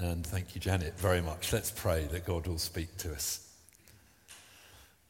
And 0.00 0.24
thank 0.24 0.54
you, 0.54 0.60
Janet, 0.60 0.96
very 0.96 1.20
much. 1.20 1.52
Let's 1.52 1.72
pray 1.72 2.04
that 2.12 2.24
God 2.24 2.46
will 2.46 2.58
speak 2.58 2.96
to 2.98 3.12
us. 3.12 3.44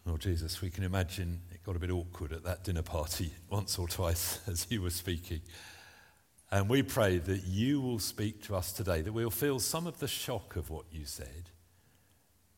Lord 0.06 0.22
Jesus, 0.22 0.62
we 0.62 0.70
can 0.70 0.82
imagine 0.82 1.42
it 1.52 1.62
got 1.62 1.76
a 1.76 1.78
bit 1.78 1.90
awkward 1.90 2.32
at 2.32 2.44
that 2.44 2.64
dinner 2.64 2.80
party 2.80 3.30
once 3.50 3.78
or 3.78 3.86
twice 3.86 4.40
as 4.48 4.66
you 4.70 4.80
were 4.80 4.88
speaking. 4.88 5.42
And 6.50 6.70
we 6.70 6.82
pray 6.82 7.18
that 7.18 7.44
you 7.44 7.82
will 7.82 7.98
speak 7.98 8.42
to 8.44 8.56
us 8.56 8.72
today, 8.72 9.02
that 9.02 9.12
we'll 9.12 9.28
feel 9.28 9.60
some 9.60 9.86
of 9.86 9.98
the 9.98 10.08
shock 10.08 10.56
of 10.56 10.70
what 10.70 10.86
you 10.90 11.04
said, 11.04 11.50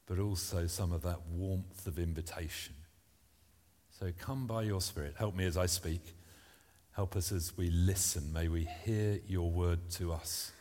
but 0.07 0.21
also 0.21 0.69
some 0.69 0.93
of 0.93 1.03
that 1.03 1.23
warmth 1.29 1.85
of 1.89 1.99
invitation. 1.99 2.75
So 3.99 4.13
come 4.17 4.47
by 4.47 4.63
your 4.63 4.81
Spirit. 4.81 5.17
Help 5.19 5.35
me 5.35 5.47
as 5.47 5.57
I 5.57 5.67
speak. 5.67 6.15
Help 6.93 7.17
us 7.17 7.33
as 7.33 7.57
we 7.57 7.71
listen. 7.71 8.33
May 8.33 8.47
we 8.47 8.69
hear 8.85 9.19
your 9.27 9.51
word 9.51 9.91
to 9.95 10.13
us 10.13 10.53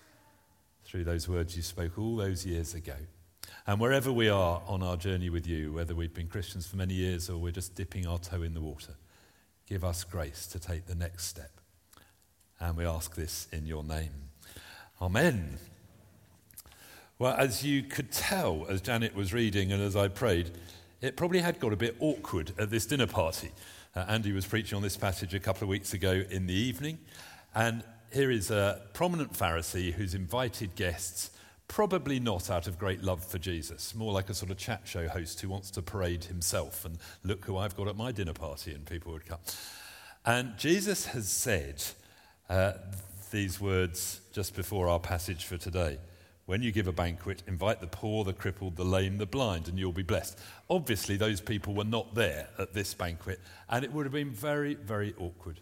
through 0.90 1.04
those 1.04 1.30
words 1.30 1.56
you 1.56 1.62
spoke 1.62 2.00
all 2.00 2.16
those 2.16 2.46
years 2.46 2.74
ago. 2.74 2.96
And 3.68 3.80
wherever 3.80 4.12
we 4.12 4.28
are 4.28 4.62
on 4.68 4.82
our 4.82 4.98
journey 4.98 5.30
with 5.30 5.46
you, 5.46 5.72
whether 5.72 5.94
we've 5.94 6.14
been 6.14 6.28
Christians 6.28 6.66
for 6.66 6.78
many 6.78 6.96
years 6.96 7.30
or 7.30 7.38
we're 7.38 7.52
just 7.52 7.76
dipping 7.76 8.08
our 8.08 8.18
toe 8.18 8.42
in 8.42 8.56
the 8.56 8.62
water, 8.62 8.96
give 9.68 9.84
us 9.84 10.04
grace 10.04 10.48
to 10.48 10.60
take 10.60 10.88
the 10.88 10.96
next 10.96 11.28
step. 11.28 11.52
And 12.60 12.76
we 12.76 12.86
ask 12.86 13.16
this 13.16 13.48
in 13.52 13.68
your 13.68 13.84
name. 13.84 14.10
Amen. 15.00 15.60
Well, 17.20 17.36
as 17.38 17.64
you 17.64 17.84
could 17.84 18.12
tell 18.12 18.66
as 18.68 18.82
Janet 18.82 19.14
was 19.14 19.32
reading 19.32 19.72
and 19.72 19.84
as 19.84 19.96
I 19.96 20.08
prayed, 20.08 20.50
it 21.02 21.16
probably 21.16 21.40
had 21.40 21.60
got 21.60 21.72
a 21.72 21.78
bit 21.78 21.98
awkward 22.00 22.54
at 22.58 22.72
this 22.72 22.88
dinner 22.88 23.08
party. 23.08 23.52
Uh, 23.96 24.06
Andy 24.08 24.32
was 24.32 24.48
preaching 24.48 24.76
on 24.76 24.82
this 24.82 24.98
passage 24.98 25.36
a 25.36 25.40
couple 25.40 25.64
of 25.64 25.70
weeks 25.70 25.94
ago 25.94 26.24
in 26.32 26.48
the 26.48 26.54
evening, 26.54 26.98
and 27.54 27.84
here 28.12 28.32
is 28.32 28.52
a 28.52 28.82
prominent 28.94 29.34
Pharisee 29.34 29.94
who's 29.94 30.14
invited 30.14 30.76
guests, 30.76 31.32
probably 31.68 32.20
not 32.20 32.50
out 32.50 32.68
of 32.68 32.80
great 32.80 33.04
love 33.04 33.24
for 33.24 33.38
Jesus, 33.38 33.94
more 33.94 34.12
like 34.12 34.30
a 34.30 34.34
sort 34.34 34.52
of 34.52 34.58
chat 34.58 34.82
show 34.86 35.08
host 35.08 35.42
who 35.42 35.50
wants 35.50 35.70
to 35.72 35.82
parade 35.82 36.26
himself 36.26 36.86
and 36.86 36.98
look 37.24 37.46
who 37.46 37.58
I've 37.58 37.76
got 37.76 37.88
at 37.88 37.96
my 37.96 38.12
dinner 38.12 38.34
party, 38.34 38.74
and 38.74 38.86
people 38.86 39.14
would 39.14 39.26
come. 39.26 39.40
And 40.26 40.58
Jesus 40.58 41.08
has 41.08 41.30
said 41.30 41.84
uh, 42.50 42.74
these 43.32 43.62
words 43.62 44.22
just 44.34 44.56
before 44.56 44.90
our 44.90 45.00
passage 45.00 45.46
for 45.46 45.58
today. 45.58 45.98
When 46.46 46.64
you 46.64 46.72
give 46.72 46.88
a 46.88 46.92
banquet, 46.92 47.44
invite 47.46 47.80
the 47.80 47.88
poor, 47.88 48.24
the 48.24 48.34
crippled, 48.34 48.76
the 48.76 48.84
lame, 48.84 49.20
the 49.20 49.28
blind, 49.28 49.68
and 49.68 49.78
you'll 49.78 49.92
be 49.92 50.02
blessed. 50.02 50.40
Obviously, 50.68 51.16
those 51.16 51.42
people 51.42 51.76
were 51.76 51.84
not 51.84 52.16
there 52.16 52.48
at 52.58 52.74
this 52.74 52.96
banquet, 52.96 53.40
and 53.70 53.86
it 53.86 53.94
would 53.94 54.08
have 54.08 54.14
been 54.14 54.32
very, 54.32 54.74
very 54.74 55.14
awkward 55.20 55.60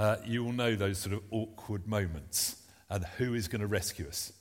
uh, 0.00 0.16
you 0.24 0.42
will 0.42 0.52
know 0.52 0.74
those 0.74 0.96
sort 0.96 1.14
of 1.14 1.20
awkward 1.30 1.86
moments 1.86 2.56
and 2.88 3.04
who 3.18 3.34
is 3.34 3.48
going 3.48 3.60
to 3.60 3.66
rescue 3.66 4.08
us. 4.08 4.32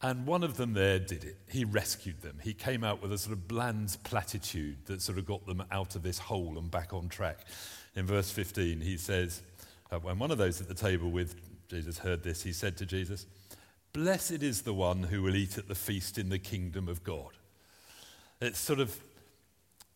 And 0.00 0.26
one 0.26 0.42
of 0.42 0.56
them 0.56 0.72
there 0.72 0.98
did 0.98 1.24
it. 1.24 1.36
He 1.46 1.66
rescued 1.66 2.22
them. 2.22 2.38
He 2.42 2.54
came 2.54 2.82
out 2.82 3.02
with 3.02 3.12
a 3.12 3.18
sort 3.18 3.34
of 3.34 3.46
bland 3.46 3.98
platitude 4.02 4.86
that 4.86 5.02
sort 5.02 5.18
of 5.18 5.26
got 5.26 5.44
them 5.44 5.62
out 5.70 5.94
of 5.94 6.02
this 6.02 6.18
hole 6.18 6.56
and 6.56 6.70
back 6.70 6.94
on 6.94 7.10
track. 7.10 7.40
In 7.96 8.06
verse 8.06 8.30
15, 8.30 8.80
he 8.80 8.96
says, 8.96 9.42
uh, 9.90 9.98
when 9.98 10.18
one 10.18 10.30
of 10.30 10.38
those 10.38 10.58
at 10.58 10.68
the 10.68 10.74
table 10.74 11.10
with 11.10 11.36
Jesus 11.68 11.98
heard 11.98 12.22
this, 12.22 12.42
he 12.42 12.54
said 12.54 12.78
to 12.78 12.86
Jesus, 12.86 13.26
Blessed 13.92 14.42
is 14.42 14.62
the 14.62 14.72
one 14.72 15.02
who 15.02 15.20
will 15.20 15.36
eat 15.36 15.58
at 15.58 15.68
the 15.68 15.74
feast 15.74 16.16
in 16.16 16.30
the 16.30 16.38
kingdom 16.38 16.88
of 16.88 17.04
God. 17.04 17.32
It's 18.40 18.58
sort 18.58 18.80
of, 18.80 18.98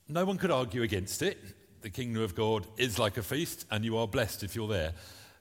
no 0.06 0.26
one 0.26 0.36
could 0.36 0.50
argue 0.50 0.82
against 0.82 1.22
it 1.22 1.38
the 1.82 1.90
kingdom 1.90 2.22
of 2.22 2.34
God 2.34 2.66
is 2.76 2.98
like 2.98 3.16
a 3.16 3.22
feast, 3.22 3.66
and 3.70 3.84
you 3.84 3.96
are 3.98 4.08
blessed 4.08 4.42
if 4.42 4.54
you're 4.54 4.68
there. 4.68 4.92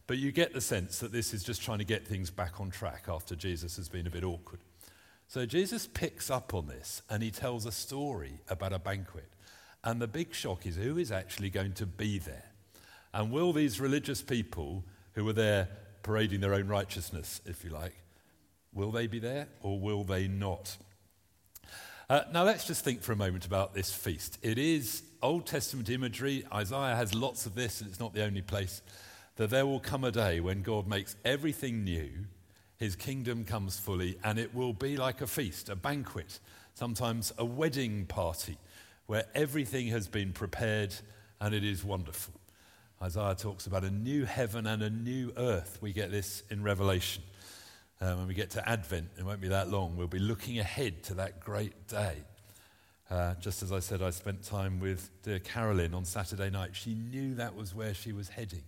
But 0.08 0.18
you 0.18 0.32
get 0.32 0.54
the 0.54 0.62
sense 0.62 1.00
that 1.00 1.12
this 1.12 1.34
is 1.34 1.44
just 1.44 1.62
trying 1.62 1.78
to 1.78 1.86
get 1.86 2.06
things 2.06 2.30
back 2.30 2.60
on 2.60 2.70
track 2.70 3.06
after 3.08 3.36
Jesus 3.36 3.78
has 3.78 3.88
been 3.88 4.08
a 4.08 4.12
bit 4.12 4.24
awkward. 4.24 4.60
So 5.28 5.46
Jesus 5.46 5.88
picks 5.88 6.30
up 6.30 6.54
on 6.54 6.68
this 6.68 7.02
and 7.10 7.24
he 7.24 7.32
tells 7.32 7.66
a 7.66 7.72
story 7.72 8.42
about 8.50 8.74
a 8.74 8.80
banquet. 8.80 9.30
And 9.84 10.02
the 10.02 10.08
big 10.08 10.34
shock 10.34 10.66
is 10.66 10.76
who 10.76 10.98
is 10.98 11.12
actually 11.12 11.50
going 11.50 11.72
to 11.76 11.86
be 11.86 12.20
there? 12.20 12.52
And 13.14 13.32
will 13.32 13.54
these 13.54 13.80
religious 13.80 14.22
people 14.22 14.84
who 15.14 15.24
were 15.24 15.34
there 15.34 15.70
parading 16.04 16.42
their 16.42 16.54
own 16.54 16.68
righteousness, 16.68 17.40
if 17.46 17.64
you 17.64 17.70
like, 17.70 17.96
will 18.74 18.92
they 18.92 19.08
be 19.08 19.20
there 19.20 19.48
or 19.62 19.80
will 19.80 20.04
they 20.04 20.28
not? 20.28 20.76
Uh, 22.12 22.26
now, 22.34 22.44
let's 22.44 22.68
just 22.68 22.84
think 22.84 23.02
for 23.02 23.14
a 23.14 23.16
moment 23.16 23.46
about 23.46 23.74
this 23.74 23.94
feast. 23.94 24.38
It 24.42 24.58
is 24.58 25.02
Old 25.22 25.46
Testament 25.46 25.90
imagery. 25.90 26.44
Isaiah 26.54 26.94
has 26.94 27.16
lots 27.16 27.46
of 27.46 27.56
this, 27.56 27.80
and 27.80 27.90
it's 27.90 28.02
not 28.02 28.14
the 28.14 28.26
only 28.26 28.42
place. 28.42 28.82
That 29.38 29.50
there 29.50 29.66
will 29.66 29.80
come 29.80 30.04
a 30.04 30.12
day 30.12 30.42
when 30.42 30.62
God 30.62 30.88
makes 30.88 31.16
everything 31.24 31.86
new, 31.86 32.10
his 32.76 32.98
kingdom 32.98 33.46
comes 33.46 33.80
fully, 33.80 34.18
and 34.26 34.38
it 34.38 34.54
will 34.54 34.74
be 34.74 34.98
like 34.98 35.22
a 35.22 35.26
feast, 35.26 35.70
a 35.70 35.76
banquet, 35.78 36.42
sometimes 36.74 37.32
a 37.38 37.46
wedding 37.46 38.06
party, 38.08 38.58
where 39.06 39.24
everything 39.34 39.88
has 39.88 40.10
been 40.10 40.34
prepared 40.34 40.94
and 41.40 41.56
it 41.56 41.64
is 41.64 41.82
wonderful. 41.82 42.34
Isaiah 43.02 43.36
talks 43.36 43.68
about 43.68 43.86
a 43.86 43.90
new 43.90 44.26
heaven 44.26 44.68
and 44.68 44.84
a 44.84 44.90
new 44.90 45.32
earth. 45.38 45.78
We 45.80 45.94
get 45.94 46.12
this 46.12 46.44
in 46.50 46.62
Revelation. 46.62 47.24
Um, 48.04 48.18
when 48.18 48.28
we 48.28 48.34
get 48.34 48.50
to 48.52 48.68
Advent, 48.68 49.10
it 49.20 49.24
won't 49.24 49.42
be 49.42 49.50
that 49.50 49.70
long, 49.70 49.96
we'll 49.96 50.08
be 50.08 50.18
looking 50.18 50.58
ahead 50.58 51.04
to 51.04 51.14
that 51.16 51.40
great 51.40 51.88
day. 51.88 52.16
Uh, 53.12 53.36
just 53.36 53.62
as 53.62 53.72
I 53.72 53.80
said, 53.80 54.02
I 54.02 54.10
spent 54.10 54.42
time 54.44 54.80
with 54.80 55.12
dear 55.22 55.38
Carolyn 55.38 55.94
on 55.94 56.06
Saturday 56.06 56.50
night. 56.50 56.72
She 56.74 56.96
knew 56.96 57.36
that 57.36 57.56
was 57.56 57.76
where 57.76 57.94
she 57.94 58.12
was 58.12 58.30
heading. 58.30 58.64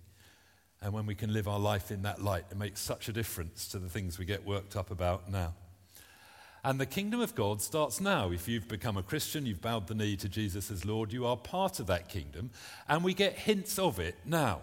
And 0.84 0.94
when 0.94 1.08
we 1.08 1.16
can 1.16 1.34
live 1.34 1.48
our 1.48 1.60
life 1.60 1.90
in 1.90 2.04
that 2.04 2.22
light, 2.22 2.46
it 2.52 2.58
makes 2.58 2.80
such 2.80 3.10
a 3.10 3.14
difference 3.14 3.68
to 3.70 3.80
the 3.80 3.90
things 3.90 4.20
we 4.20 4.26
get 4.26 4.46
worked 4.46 4.76
up 4.76 4.92
about 4.92 5.32
now. 5.32 5.56
And 6.64 6.80
the 6.80 6.86
kingdom 6.86 7.20
of 7.20 7.34
God 7.34 7.60
starts 7.60 8.00
now. 8.00 8.32
If 8.32 8.48
you've 8.48 8.68
become 8.68 8.98
a 8.98 9.04
Christian, 9.04 9.48
you've 9.48 9.62
bowed 9.62 9.88
the 9.88 9.96
knee 9.96 10.16
to 10.18 10.30
Jesus 10.30 10.70
as 10.70 10.86
Lord, 10.86 11.12
you 11.12 11.26
are 11.26 11.38
part 11.38 11.80
of 11.80 11.88
that 11.88 12.08
kingdom. 12.08 12.52
And 12.88 13.04
we 13.04 13.16
get 13.16 13.34
hints 13.34 13.80
of 13.80 14.00
it 14.00 14.16
now. 14.26 14.62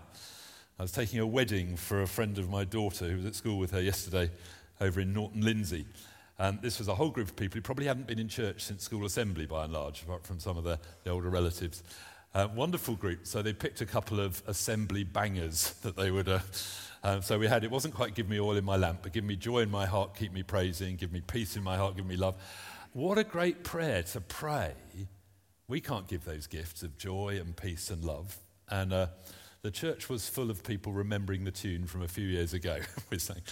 I 0.79 0.83
was 0.83 0.93
taking 0.93 1.19
a 1.19 1.27
wedding 1.27 1.77
for 1.77 2.03
a 2.03 2.07
friend 2.07 2.39
of 2.39 2.49
my 2.49 2.65
daughter 2.65 3.09
who 3.09 3.17
was 3.17 3.27
at 3.27 3.35
school 3.35 3.59
with 3.59 3.73
her 3.73 3.83
yesterday 3.83 4.31
over 4.81 5.01
in 5.01 5.13
Norton 5.13 5.43
Lindsey. 5.43 5.87
And 6.39 6.61
this 6.63 6.79
was 6.79 6.89
a 6.89 6.95
whole 6.95 7.11
group 7.11 7.29
of 7.29 7.37
people 7.37 7.59
who 7.59 7.63
probably 7.63 7.87
hadn't 7.87 8.07
been 8.07 8.19
in 8.19 8.29
church 8.29 8.65
since 8.65 8.83
school 8.83 9.05
assembly 9.05 9.45
by 9.45 9.65
and 9.65 9.73
large, 9.73 10.03
apart 10.03 10.27
from 10.27 10.41
some 10.41 10.57
of 10.57 10.65
the, 10.65 10.79
the 11.05 11.11
older 11.11 11.29
relatives. 11.29 11.83
Uh, 12.33 12.49
wonderful 12.55 12.95
group. 12.95 13.27
So 13.27 13.43
they 13.43 13.53
picked 13.53 13.81
a 13.81 13.87
couple 13.87 14.21
of 14.21 14.43
assembly 14.47 15.05
bangers 15.05 15.73
that 15.83 15.97
they 15.97 16.11
would. 16.11 16.29
Uh, 16.29 16.39
uh, 17.03 17.21
so 17.21 17.39
we 17.39 17.47
had, 17.47 17.65
it 17.65 17.71
wasn't 17.71 17.95
quite 17.95 18.15
give 18.15 18.29
me 18.29 18.41
oil 18.41 18.57
in 18.57 18.65
my 18.65 18.77
lamp, 18.77 19.01
but 19.03 19.13
give 19.13 19.25
me 19.25 19.37
joy 19.37 19.61
in 19.61 19.71
my 19.71 19.85
heart, 19.85 20.15
keep 20.15 20.33
me 20.33 20.43
praising, 20.43 20.97
give 20.97 21.13
me 21.13 21.21
peace 21.21 21.57
in 21.57 21.63
my 21.63 21.77
heart, 21.77 21.97
give 21.97 22.07
me 22.07 22.17
love. 22.17 22.37
What 22.93 23.19
a 23.19 23.25
great 23.25 23.63
prayer 23.65 24.03
to 24.03 24.21
pray. 24.21 24.73
We 25.69 25.81
can't 25.81 26.09
give 26.09 26.25
those 26.25 26.47
gifts 26.47 26.83
of 26.83 26.97
joy 26.97 27.39
and 27.41 27.57
peace 27.57 27.91
and 27.91 28.05
love. 28.05 28.39
And 28.69 28.93
uh, 28.93 29.07
the 29.63 29.71
church 29.71 30.09
was 30.09 30.29
full 30.29 30.51
of 30.51 30.63
people 30.63 30.93
remembering 30.93 31.45
the 31.45 31.51
tune 31.51 31.87
from 31.87 32.03
a 32.03 32.09
few 32.09 32.27
years 32.27 32.55
ago. 32.55 32.79
We're 33.11 33.19
saying, 33.19 33.43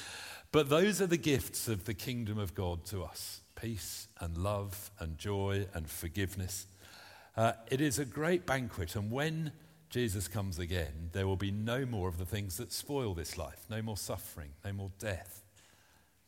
but 0.53 0.69
those 0.69 1.01
are 1.01 1.07
the 1.07 1.17
gifts 1.17 1.69
of 1.69 1.85
the 1.85 1.95
kingdom 1.95 2.39
of 2.39 2.55
God 2.55 2.85
to 2.87 3.03
us 3.03 3.43
peace 3.55 4.07
and 4.21 4.39
love 4.39 4.91
and 5.01 5.19
joy 5.19 5.67
and 5.75 5.91
forgiveness. 5.91 6.69
Uh, 7.37 7.53
it 7.71 7.81
is 7.81 7.99
a 7.99 8.05
great 8.05 8.47
banquet, 8.47 8.95
and 8.95 9.11
when 9.11 9.51
Jesus 9.91 10.29
comes 10.29 10.59
again, 10.59 11.11
there 11.13 11.27
will 11.27 11.37
be 11.37 11.51
no 11.51 11.85
more 11.85 12.09
of 12.09 12.19
the 12.19 12.25
things 12.25 12.57
that 12.59 12.73
spoil 12.73 13.15
this 13.15 13.37
life 13.37 13.65
no 13.69 13.83
more 13.83 13.97
suffering, 13.97 14.51
no 14.65 14.73
more 14.73 14.91
death, 14.99 15.43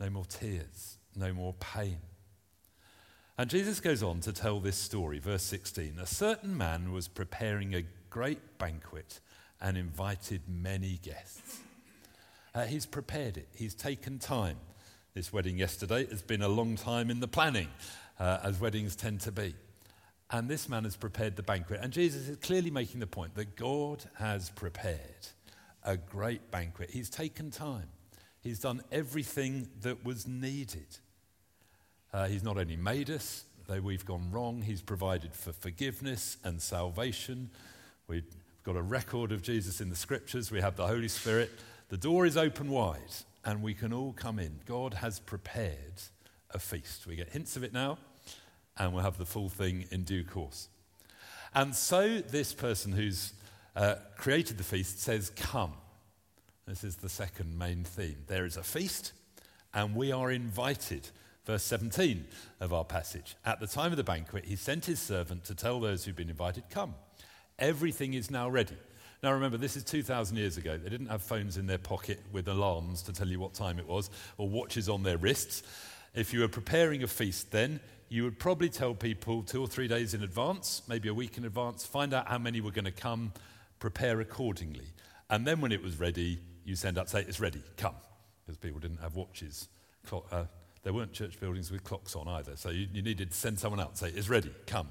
no 0.01 0.11
more 0.11 0.25
tears, 0.25 0.99
no 1.15 1.33
more 1.33 1.55
pain. 1.61 1.99
And 3.37 3.49
Jesus 3.49 3.81
goes 3.81 4.03
on 4.03 4.21
to 4.21 4.33
tell 4.33 4.61
this 4.61 4.77
story, 4.77 5.19
verse 5.19 5.43
16. 5.45 5.99
A 5.99 6.07
certain 6.07 6.57
man 6.57 6.93
was 6.93 7.09
preparing 7.09 7.75
a 7.75 7.85
great 8.11 8.59
banquet 8.59 9.21
and 9.61 9.79
invited 9.79 10.43
many 10.49 10.99
guests. 11.03 11.61
Uh, 12.55 12.65
he's 12.65 12.87
prepared 12.87 13.37
it, 13.37 13.49
he's 13.55 13.75
taken 13.75 14.19
time. 14.19 14.57
This 15.15 15.33
wedding 15.33 15.59
yesterday 15.59 16.07
has 16.07 16.23
been 16.23 16.43
a 16.43 16.49
long 16.49 16.77
time 16.77 17.11
in 17.11 17.21
the 17.21 17.29
planning, 17.29 17.69
uh, 18.19 18.39
as 18.45 18.61
weddings 18.61 18.95
tend 18.95 19.21
to 19.23 19.33
be. 19.33 19.55
And 20.31 20.49
this 20.49 20.69
man 20.69 20.85
has 20.85 20.97
prepared 20.97 21.35
the 21.35 21.43
banquet. 21.43 21.81
And 21.83 21.93
Jesus 21.93 22.29
is 22.29 22.37
clearly 22.37 22.71
making 22.71 23.01
the 23.01 23.07
point 23.07 23.35
that 23.35 23.57
God 23.57 24.05
has 24.15 24.51
prepared 24.51 25.27
a 25.83 25.97
great 25.97 26.51
banquet. 26.51 26.91
He's 26.91 27.11
taken 27.11 27.51
time, 27.51 27.89
He's 28.41 28.59
done 28.59 28.83
everything 28.91 29.69
that 29.83 30.05
was 30.05 30.27
needed. 30.27 30.99
Uh, 32.13 32.27
he's 32.27 32.43
not 32.43 32.59
only 32.59 32.77
made 32.77 33.09
us, 33.09 33.45
though 33.69 33.81
we've 33.81 34.05
gone 34.05 34.31
wrong, 34.33 34.63
He's 34.63 34.83
provided 34.83 35.35
for 35.35 35.53
forgiveness 35.53 36.37
and 36.43 36.61
salvation. 36.61 37.51
We've 38.09 38.27
got 38.65 38.77
a 38.77 38.83
record 38.83 39.31
of 39.31 39.43
Jesus 39.43 39.81
in 39.81 39.91
the 39.91 39.97
scriptures, 39.97 40.51
we 40.51 40.61
have 40.61 40.77
the 40.77 40.87
Holy 40.87 41.09
Spirit. 41.09 41.51
The 41.91 41.97
door 41.97 42.25
is 42.25 42.37
open 42.37 42.71
wide 42.71 43.01
and 43.45 43.65
we 43.65 43.75
can 43.75 43.93
all 43.93 44.13
come 44.13 44.39
in. 44.39 44.61
God 44.65 44.95
has 44.95 45.19
prepared 45.19 46.01
a 46.51 46.61
feast. 46.61 47.05
We 47.05 47.17
get 47.17 47.31
hints 47.31 47.57
of 47.57 47.65
it 47.65 47.73
now 47.73 47.99
and 48.79 48.93
we'll 48.93 49.03
have 49.03 49.19
the 49.19 49.27
full 49.27 49.49
thing 49.49 49.87
in 49.91 50.05
due 50.05 50.23
course. 50.23 50.69
And 51.53 51.75
so 51.75 52.21
this 52.21 52.55
person 52.55 52.93
who's 52.93 53.33
uh, 53.75 53.97
created 54.17 54.57
the 54.57 54.63
feast 54.63 55.01
says, 55.01 55.31
Come. 55.31 55.73
This 56.65 56.85
is 56.85 56.95
the 56.95 57.09
second 57.09 57.59
main 57.59 57.83
theme. 57.83 58.19
There 58.29 58.45
is 58.45 58.57
a 58.57 58.63
feast 58.63 59.13
and 59.75 59.97
we 59.97 60.13
are 60.13 60.31
invited. 60.31 61.09
Verse 61.45 61.65
17 61.65 62.25
of 62.61 62.73
our 62.73 62.85
passage. 62.85 63.35
At 63.45 63.59
the 63.59 63.67
time 63.67 63.91
of 63.91 63.97
the 63.97 64.05
banquet, 64.05 64.45
he 64.45 64.55
sent 64.55 64.87
his 64.87 65.01
servant 65.01 65.43
to 65.47 65.57
tell 65.57 65.81
those 65.81 66.05
who'd 66.05 66.15
been 66.15 66.31
invited, 66.31 66.71
Come, 66.71 66.95
everything 67.59 68.15
is 68.15 68.31
now 68.31 68.49
ready. 68.49 68.77
Now 69.23 69.33
remember, 69.33 69.59
this 69.59 69.77
is 69.77 69.85
2,000 69.85 70.37
years 70.37 70.57
ago. 70.57 70.79
They 70.79 70.89
didn't 70.89 71.09
have 71.09 71.23
phones 71.23 71.59
in 71.59 71.67
their 71.67 71.79
pocket 71.79 72.21
with 72.33 72.49
alarms 72.49 73.03
to 73.03 73.13
tell 73.13 73.29
you 73.29 73.39
what 73.39 73.53
time 73.53 73.79
it 73.79 73.87
was 73.87 74.11
or 74.39 74.49
watches 74.49 74.89
on 74.89 75.03
their 75.03 75.19
wrists. 75.19 75.63
If 76.15 76.33
you 76.33 76.41
were 76.41 76.49
preparing 76.49 77.03
a 77.03 77.07
feast 77.07 77.51
then, 77.51 77.81
you 78.09 78.25
would 78.25 78.39
probably 78.39 78.71
tell 78.71 78.95
people 78.95 79.43
two 79.43 79.61
or 79.61 79.69
three 79.69 79.89
days 79.89 80.15
in 80.15 80.23
advance, 80.23 80.83
maybe 80.89 81.09
a 81.09 81.15
week 81.15 81.37
in 81.37 81.45
advance, 81.45 81.85
find 81.85 82.15
out 82.15 82.29
how 82.29 82.39
many 82.39 82.61
were 82.61 82.71
going 82.71 82.87
to 82.87 82.91
come, 82.91 83.33
prepare 83.79 84.21
accordingly. 84.21 84.87
And 85.29 85.47
then 85.47 85.61
when 85.61 85.71
it 85.71 85.83
was 85.83 86.01
ready, 86.01 86.39
you 86.65 86.75
send 86.75 86.99
out, 86.99 87.11
say, 87.11 87.21
it's 87.21 87.41
ready, 87.41 87.63
come. 87.77 87.95
Because 88.45 88.57
people 88.57 88.81
didn't 88.81 89.01
have 89.01 89.17
watches. 89.17 89.69
Clock, 90.07 90.27
uh, 90.33 90.45
there 90.83 90.93
weren't 90.93 91.13
church 91.13 91.39
buildings 91.39 91.71
with 91.71 91.85
clocks 91.85 92.17
on 92.17 92.27
either. 92.27 92.57
So 92.57 92.71
you, 92.71 92.89
you 92.93 93.03
needed 93.03 93.31
to 93.31 93.37
send 93.37 93.61
someone 93.61 93.81
out, 93.81 93.99
say, 93.99 94.09
it's 94.09 94.29
ready, 94.29 94.51
come. 94.67 94.89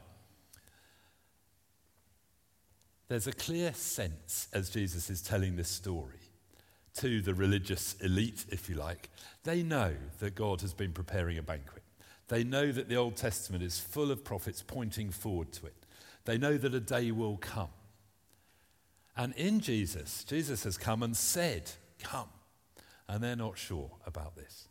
There's 3.09 3.27
a 3.27 3.33
clear 3.33 3.73
sense 3.73 4.47
as 4.53 4.69
Jesus 4.69 5.09
is 5.09 5.21
telling 5.21 5.55
this 5.55 5.67
story 5.67 6.19
to 6.97 7.21
the 7.21 7.33
religious 7.33 7.95
elite, 8.01 8.45
if 8.49 8.69
you 8.69 8.75
like. 8.75 9.09
They 9.43 9.63
know 9.63 9.95
that 10.19 10.35
God 10.35 10.61
has 10.61 10.73
been 10.73 10.91
preparing 10.91 11.37
a 11.37 11.43
banquet. 11.43 11.83
They 12.27 12.43
know 12.43 12.71
that 12.71 12.87
the 12.87 12.97
Old 12.97 13.15
Testament 13.15 13.63
is 13.63 13.79
full 13.79 14.11
of 14.11 14.23
prophets 14.23 14.61
pointing 14.61 15.09
forward 15.09 15.51
to 15.53 15.65
it. 15.65 15.75
They 16.25 16.37
know 16.37 16.55
that 16.57 16.75
a 16.75 16.79
day 16.79 17.11
will 17.11 17.37
come. 17.37 17.69
And 19.17 19.33
in 19.33 19.59
Jesus, 19.59 20.23
Jesus 20.23 20.63
has 20.63 20.77
come 20.77 21.01
and 21.01 21.17
said, 21.17 21.71
Come. 22.03 22.29
And 23.07 23.23
they're 23.23 23.35
not 23.35 23.57
sure 23.57 23.89
about 24.05 24.35
this. 24.35 24.67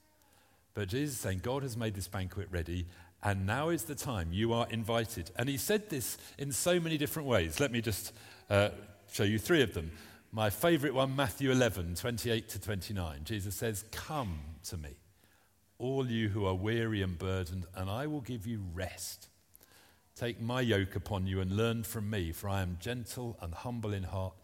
But 0.74 0.88
Jesus 0.88 1.16
is 1.16 1.20
saying, 1.20 1.40
God 1.42 1.64
has 1.64 1.76
made 1.76 1.94
this 1.94 2.06
banquet 2.06 2.46
ready, 2.52 2.86
and 3.22 3.46
now 3.46 3.68
is 3.68 3.84
the 3.84 3.94
time. 3.94 4.28
You 4.32 4.52
are 4.52 4.66
invited. 4.70 5.30
And 5.36 5.48
he 5.48 5.56
said 5.56 5.90
this 5.90 6.18
in 6.38 6.52
so 6.52 6.78
many 6.78 6.96
different 6.96 7.28
ways. 7.28 7.60
Let 7.60 7.72
me 7.72 7.80
just 7.80 8.12
uh, 8.48 8.70
show 9.10 9.24
you 9.24 9.38
three 9.38 9.62
of 9.62 9.74
them. 9.74 9.90
My 10.30 10.50
favorite 10.50 10.94
one, 10.94 11.16
Matthew 11.16 11.50
11, 11.50 11.94
28 11.94 12.48
to 12.50 12.60
29. 12.60 13.20
Jesus 13.24 13.54
says, 13.54 13.84
Come 13.90 14.40
to 14.64 14.76
me 14.76 14.98
all 15.78 16.10
you 16.10 16.28
who 16.28 16.44
are 16.44 16.54
weary 16.54 17.02
and 17.02 17.18
burdened, 17.18 17.66
and 17.74 17.88
I 17.88 18.06
will 18.06 18.20
give 18.20 18.46
you 18.46 18.64
rest. 18.74 19.28
Take 20.16 20.40
my 20.40 20.60
yoke 20.60 20.96
upon 20.96 21.26
you 21.26 21.40
and 21.40 21.56
learn 21.56 21.84
from 21.84 22.10
me, 22.10 22.32
for 22.32 22.48
I 22.48 22.62
am 22.62 22.78
gentle 22.80 23.38
and 23.40 23.54
humble 23.54 23.92
in 23.92 24.02
heart, 24.02 24.34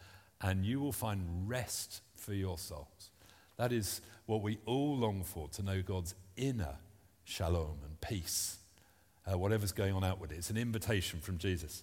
and 0.40 0.64
you 0.64 0.80
will 0.80 0.92
find 0.92 1.48
rest 1.48 2.02
for 2.14 2.32
your 2.32 2.58
souls. 2.58 3.10
That 3.56 3.72
is 3.72 4.00
what 4.26 4.42
we 4.42 4.58
all 4.66 4.96
long 4.96 5.24
for 5.24 5.48
to 5.48 5.62
know 5.62 5.82
God's 5.82 6.14
inner 6.36 6.76
shalom 7.24 7.78
and 7.84 8.00
peace, 8.00 8.58
uh, 9.30 9.38
whatever's 9.38 9.72
going 9.72 9.94
on 9.94 10.04
outwardly. 10.04 10.36
It's 10.36 10.50
an 10.50 10.56
invitation 10.56 11.20
from 11.20 11.38
Jesus. 11.38 11.82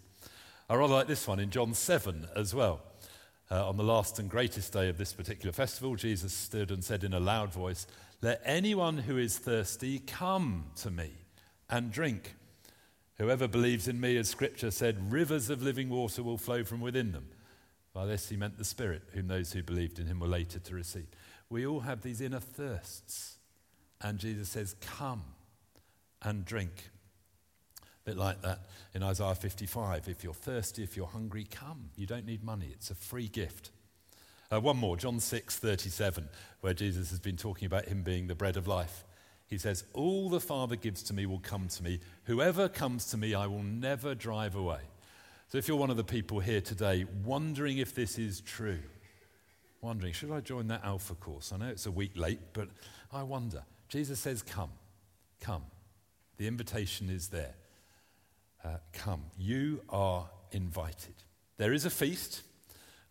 I 0.69 0.75
rather 0.75 0.93
like 0.93 1.07
this 1.07 1.27
one 1.27 1.39
in 1.39 1.49
John 1.49 1.73
7 1.73 2.27
as 2.35 2.53
well. 2.55 2.81
Uh, 3.49 3.67
on 3.67 3.75
the 3.75 3.83
last 3.83 4.19
and 4.19 4.29
greatest 4.29 4.71
day 4.71 4.87
of 4.87 4.97
this 4.97 5.11
particular 5.11 5.51
festival, 5.51 5.95
Jesus 5.95 6.31
stood 6.31 6.71
and 6.71 6.83
said 6.83 7.03
in 7.03 7.13
a 7.13 7.19
loud 7.19 7.51
voice, 7.51 7.85
let 8.21 8.41
anyone 8.45 8.99
who 8.99 9.17
is 9.17 9.37
thirsty 9.37 9.99
come 9.99 10.65
to 10.77 10.91
me 10.91 11.11
and 11.69 11.91
drink. 11.91 12.35
Whoever 13.17 13.47
believes 13.47 13.87
in 13.87 13.99
me, 13.99 14.15
as 14.17 14.29
Scripture 14.29 14.71
said, 14.71 15.11
rivers 15.11 15.49
of 15.49 15.63
living 15.63 15.89
water 15.89 16.21
will 16.21 16.37
flow 16.37 16.63
from 16.63 16.81
within 16.81 17.11
them. 17.11 17.29
By 17.93 18.05
this 18.05 18.29
he 18.29 18.37
meant 18.37 18.57
the 18.57 18.63
Spirit, 18.63 19.03
whom 19.13 19.27
those 19.27 19.51
who 19.51 19.63
believed 19.63 19.99
in 19.99 20.05
him 20.05 20.19
were 20.19 20.27
later 20.27 20.59
to 20.59 20.75
receive. 20.75 21.07
We 21.49 21.65
all 21.65 21.81
have 21.81 22.03
these 22.03 22.21
inner 22.21 22.39
thirsts. 22.39 23.37
And 23.99 24.19
Jesus 24.19 24.49
says, 24.49 24.75
Come 24.79 25.23
and 26.21 26.45
drink. 26.45 26.90
A 28.05 28.09
bit 28.09 28.17
like 28.17 28.41
that 28.41 28.59
in 28.93 29.03
Isaiah 29.03 29.35
55. 29.35 30.07
If 30.07 30.23
you're 30.23 30.33
thirsty, 30.33 30.83
if 30.83 30.97
you're 30.97 31.07
hungry, 31.07 31.45
come. 31.49 31.89
You 31.95 32.07
don't 32.07 32.25
need 32.25 32.43
money, 32.43 32.69
it's 32.73 32.89
a 32.89 32.95
free 32.95 33.27
gift. 33.27 33.71
Uh, 34.51 34.59
one 34.59 34.77
more, 34.77 34.97
John 34.97 35.19
6 35.19 35.59
37, 35.59 36.27
where 36.59 36.73
Jesus 36.73 37.09
has 37.11 37.19
been 37.19 37.37
talking 37.37 37.65
about 37.65 37.85
him 37.85 38.03
being 38.03 38.27
the 38.27 38.35
bread 38.35 38.57
of 38.57 38.67
life. 38.67 39.05
He 39.47 39.57
says, 39.57 39.83
All 39.93 40.29
the 40.29 40.39
Father 40.39 40.75
gives 40.75 41.03
to 41.03 41.13
me 41.13 41.25
will 41.25 41.39
come 41.39 41.67
to 41.67 41.83
me. 41.83 41.99
Whoever 42.23 42.67
comes 42.67 43.05
to 43.11 43.17
me, 43.17 43.33
I 43.33 43.47
will 43.47 43.63
never 43.63 44.15
drive 44.15 44.55
away. 44.55 44.79
So 45.49 45.57
if 45.57 45.67
you're 45.67 45.77
one 45.77 45.89
of 45.89 45.97
the 45.97 46.03
people 46.03 46.39
here 46.39 46.61
today 46.61 47.05
wondering 47.25 47.77
if 47.77 47.93
this 47.93 48.17
is 48.17 48.41
true, 48.41 48.79
wondering, 49.81 50.13
should 50.13 50.31
I 50.31 50.39
join 50.39 50.67
that 50.67 50.83
Alpha 50.83 51.15
course? 51.15 51.51
I 51.51 51.57
know 51.57 51.67
it's 51.67 51.85
a 51.85 51.91
week 51.91 52.11
late, 52.15 52.39
but 52.53 52.69
I 53.11 53.23
wonder. 53.23 53.63
Jesus 53.89 54.19
says, 54.19 54.41
Come, 54.41 54.71
come. 55.41 55.63
The 56.37 56.47
invitation 56.47 57.09
is 57.09 57.27
there. 57.27 57.53
Uh, 58.63 58.77
come. 58.93 59.23
You 59.37 59.81
are 59.89 60.29
invited. 60.51 61.15
There 61.57 61.73
is 61.73 61.85
a 61.85 61.89
feast. 61.89 62.43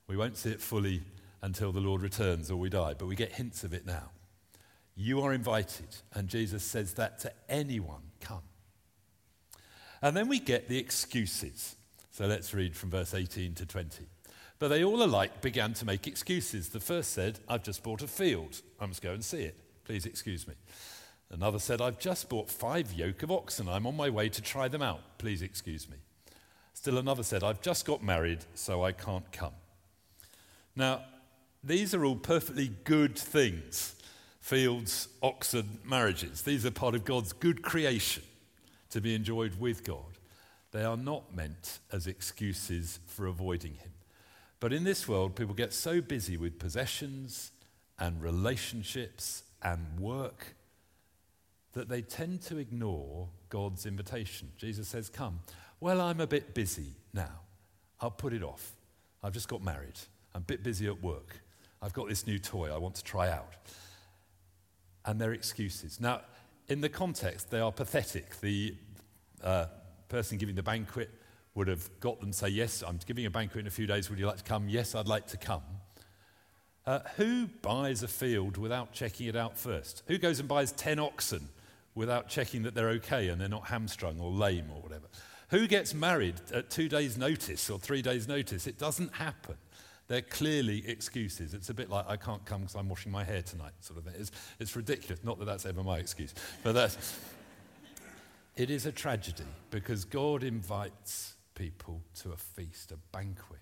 We 0.06 0.17
won't 0.17 0.37
see 0.37 0.50
it 0.50 0.61
fully 0.61 1.02
until 1.43 1.73
the 1.73 1.81
Lord 1.81 2.02
returns 2.02 2.50
or 2.50 2.56
we 2.56 2.69
die, 2.69 2.94
but 2.99 3.06
we 3.06 3.17
get 3.17 3.32
hints 3.32 3.64
of 3.64 3.73
it 3.73 3.87
now. 3.87 4.11
You 4.97 5.23
are 5.23 5.32
invited, 5.32 5.97
and 6.12 6.29
Jesus 6.29 6.62
says 6.62 6.94
that 6.94 7.20
to 7.20 7.32
anyone 7.49 8.02
come. 8.20 8.43
And 10.02 10.17
then 10.17 10.29
we 10.29 10.38
get 10.38 10.69
the 10.69 10.79
excuses. 10.79 11.76
So 12.11 12.26
let's 12.26 12.52
read 12.52 12.76
from 12.76 12.91
verse 12.91 13.14
18 13.14 13.55
to 13.55 13.67
20. 13.67 14.05
But 14.58 14.69
they 14.69 14.85
all 14.85 15.02
alike 15.02 15.41
began 15.41 15.73
to 15.75 15.87
make 15.87 16.06
excuses. 16.06 16.69
The 16.69 16.81
first 16.81 17.12
said, 17.12 17.38
I've 17.49 17.62
just 17.62 17.82
bought 17.82 18.02
a 18.02 18.06
field. 18.06 18.61
I 18.79 18.87
must 18.87 19.02
go 19.02 19.12
and 19.12 19.25
see 19.25 19.43
it. 19.43 19.56
Please 19.85 20.06
excuse 20.06 20.47
me. 20.47 20.55
Another 21.31 21.61
said, 21.61 21.81
I've 21.81 21.99
just 21.99 22.29
bought 22.29 22.50
five 22.50 22.93
yoke 22.93 23.23
of 23.23 23.31
oxen. 23.31 23.69
I'm 23.69 23.87
on 23.87 23.97
my 23.97 24.11
way 24.11 24.29
to 24.29 24.43
try 24.43 24.67
them 24.67 24.82
out. 24.82 25.00
Please 25.19 25.43
excuse 25.43 25.88
me. 25.88 25.97
Still 26.75 26.99
another 26.99 27.23
said, 27.23 27.44
I've 27.44 27.62
just 27.62 27.85
got 27.85 28.03
married, 28.03 28.41
so 28.55 28.82
I 28.82 28.93
can't 28.93 29.31
come. 29.31 29.53
Now, 30.75 31.03
these 31.62 31.94
are 31.94 32.05
all 32.05 32.17
perfectly 32.17 32.71
good 32.85 33.19
things 33.19 33.94
fields, 34.41 35.09
oxen, 35.23 35.79
marriages. 35.85 36.43
These 36.43 36.65
are 36.65 36.71
part 36.71 36.94
of 36.94 37.05
God's 37.05 37.33
good 37.33 37.62
creation 37.62 38.23
to 38.88 39.00
be 39.00 39.15
enjoyed 39.15 39.61
with 39.61 39.85
God. 39.85 40.19
They 40.73 40.83
are 40.83 40.97
not 40.97 41.35
meant 41.35 41.79
as 41.93 42.06
excuses 42.06 42.99
for 43.06 43.26
avoiding 43.26 43.75
Him. 43.75 43.93
But 44.59 44.73
in 44.73 44.85
this 44.85 45.06
world, 45.06 45.37
people 45.37 45.55
get 45.55 45.73
so 45.73 46.00
busy 46.00 46.37
with 46.37 46.59
possessions 46.59 47.53
and 47.99 48.23
relationships 48.23 49.43
and 49.62 50.00
work 50.00 50.55
that 51.72 51.88
they 51.88 52.02
tend 52.02 52.43
to 52.43 52.58
ignore 52.58 53.28
God's 53.49 53.87
invitation. 53.87 54.50
Jesus 54.56 54.88
says, 54.88 55.09
Come. 55.09 55.40
Well, 55.80 56.00
I'm 56.00 56.21
a 56.21 56.26
bit 56.26 56.54
busy 56.54 56.95
now. 57.14 57.40
I'll 58.00 58.11
put 58.11 58.33
it 58.33 58.42
off. 58.42 58.73
I've 59.23 59.33
just 59.33 59.49
got 59.49 59.62
married. 59.62 59.99
I'm 60.35 60.42
a 60.42 60.45
bit 60.45 60.62
busy 60.62 60.87
at 60.87 61.02
work. 61.02 61.40
I've 61.83 61.92
got 61.92 62.09
this 62.09 62.26
new 62.26 62.38
toy 62.38 62.73
I 62.73 62.78
want 62.78 62.95
to 62.97 63.04
try 63.04 63.30
out. 63.30 63.54
And 65.04 65.21
they're 65.21 65.33
excuses. 65.33 66.00
Now, 66.00 66.21
in 66.68 66.80
the 66.80 66.88
context, 66.88 67.50
they 67.50 67.61
are 67.61 67.73
pathetic. 67.73 68.40
The 68.40 68.75
uh, 69.42 69.66
person 70.09 70.38
giving 70.38 70.54
the 70.54 70.62
banquet 70.62 71.11
would 71.54 71.68
have 71.68 71.88
got 72.00 72.21
them 72.21 72.33
to 72.33 72.37
say, 72.37 72.49
Yes, 72.49 72.83
I'm 72.87 72.99
giving 73.06 73.26
a 73.26 73.30
banquet 73.30 73.61
in 73.61 73.66
a 73.66 73.71
few 73.71 73.87
days. 73.87 74.11
Would 74.11 74.18
you 74.18 74.26
like 74.26 74.38
to 74.38 74.45
come? 74.45 74.68
Yes, 74.68 74.95
I'd 74.95 75.09
like 75.09 75.26
to 75.28 75.37
come. 75.37 75.62
Uh, 76.87 77.00
who 77.16 77.47
buys 77.62 78.02
a 78.02 78.09
field 78.09 78.56
without 78.56 78.92
checking 78.92 79.26
it 79.26 79.37
out 79.37 79.56
first? 79.56 80.02
Who 80.09 80.18
goes 80.18 80.40
and 80.40 80.49
buys 80.49 80.73
10 80.73 80.99
oxen 80.99 81.49
without 82.00 82.28
checking 82.28 82.62
that 82.62 82.75
they're 82.75 82.88
okay 82.88 83.28
and 83.28 83.38
they're 83.38 83.49
not 83.49 83.66
hamstrung 83.66 84.19
or 84.19 84.30
lame 84.30 84.71
or 84.75 84.80
whatever? 84.80 85.07
Who 85.50 85.66
gets 85.66 85.92
married 85.92 86.37
at 86.54 86.71
two 86.71 86.88
days' 86.88 87.19
notice 87.19 87.69
or 87.69 87.78
three 87.78 88.00
days' 88.00 88.26
notice? 88.26 88.66
It 88.66 88.78
doesn't 88.78 89.14
happen. 89.14 89.57
They're 90.09 90.23
clearly 90.23 90.83
excuses. 90.88 91.52
It's 91.52 91.69
a 91.69 91.75
bit 91.75 91.90
like, 91.90 92.07
I 92.09 92.16
can't 92.16 92.42
come 92.47 92.62
because 92.62 92.75
I'm 92.75 92.88
washing 92.88 93.12
my 93.12 93.23
hair 93.23 93.42
tonight, 93.42 93.73
sort 93.80 93.99
of 93.99 94.07
thing. 94.07 94.14
It's, 94.19 94.30
it's 94.59 94.75
ridiculous. 94.75 95.23
Not 95.23 95.38
that 95.40 95.45
that's 95.45 95.66
ever 95.66 95.83
my 95.83 95.99
excuse, 95.99 96.35
but 96.64 96.73
that's. 96.73 96.97
it 98.57 98.71
is 98.71 98.87
a 98.87 98.92
tragedy 98.92 99.45
because 99.71 100.07
God 100.07 100.42
invites 100.42 101.35
people 101.54 102.00
to 102.23 102.33
a 102.33 102.37
feast, 102.37 102.92
a 102.92 102.97
banquet, 103.12 103.61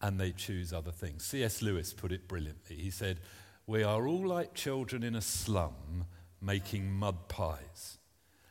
and 0.00 0.20
they 0.20 0.30
choose 0.30 0.72
other 0.72 0.92
things. 0.92 1.24
C.S. 1.24 1.60
Lewis 1.60 1.92
put 1.92 2.12
it 2.12 2.28
brilliantly. 2.28 2.76
He 2.76 2.90
said, 2.90 3.18
We 3.66 3.82
are 3.82 4.06
all 4.06 4.24
like 4.24 4.54
children 4.54 5.02
in 5.02 5.16
a 5.16 5.20
slum 5.20 6.06
making 6.42 6.92
mud 6.92 7.28
pies. 7.28 7.98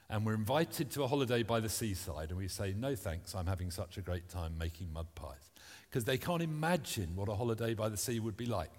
And 0.09 0.25
we're 0.25 0.33
invited 0.33 0.91
to 0.91 1.03
a 1.03 1.07
holiday 1.07 1.43
by 1.43 1.59
the 1.59 1.69
seaside, 1.69 2.29
and 2.29 2.37
we 2.37 2.47
say, 2.47 2.73
No 2.77 2.95
thanks, 2.95 3.35
I'm 3.35 3.47
having 3.47 3.71
such 3.71 3.97
a 3.97 4.01
great 4.01 4.27
time 4.29 4.57
making 4.57 4.91
mud 4.91 5.07
pies 5.15 5.51
because 5.89 6.05
they 6.05 6.17
can't 6.17 6.41
imagine 6.41 7.15
what 7.15 7.27
a 7.27 7.35
holiday 7.35 7.73
by 7.73 7.89
the 7.89 7.97
sea 7.97 8.19
would 8.19 8.37
be 8.37 8.45
like. 8.45 8.71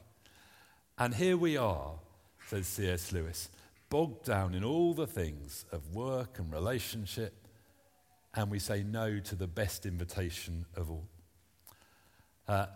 And 0.99 1.15
here 1.15 1.37
we 1.37 1.57
are, 1.57 1.93
says 2.47 2.67
C.S. 2.67 3.13
Lewis, 3.13 3.51
bogged 3.91 4.25
down 4.25 4.55
in 4.55 4.65
all 4.65 4.95
the 4.95 5.07
things 5.07 5.67
of 5.73 5.95
work 5.95 6.39
and 6.39 6.51
relationship, 6.51 7.35
and 8.35 8.51
we 8.51 8.59
say 8.59 8.83
no 8.83 9.21
to 9.21 9.35
the 9.35 9.47
best 9.47 9.85
invitation 9.85 10.65
of 10.75 10.91
all. 10.91 11.07
Uh, 12.49 12.67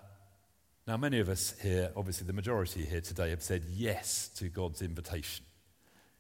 now, 0.87 0.97
many 0.97 1.19
of 1.19 1.29
us 1.29 1.55
here, 1.63 1.91
obviously 1.97 2.27
the 2.27 2.33
majority 2.33 2.85
here 2.85 3.01
today, 3.01 3.31
have 3.31 3.43
said 3.43 3.65
yes 3.69 4.29
to 4.37 4.49
God's 4.49 4.83
invitation. 4.83 5.45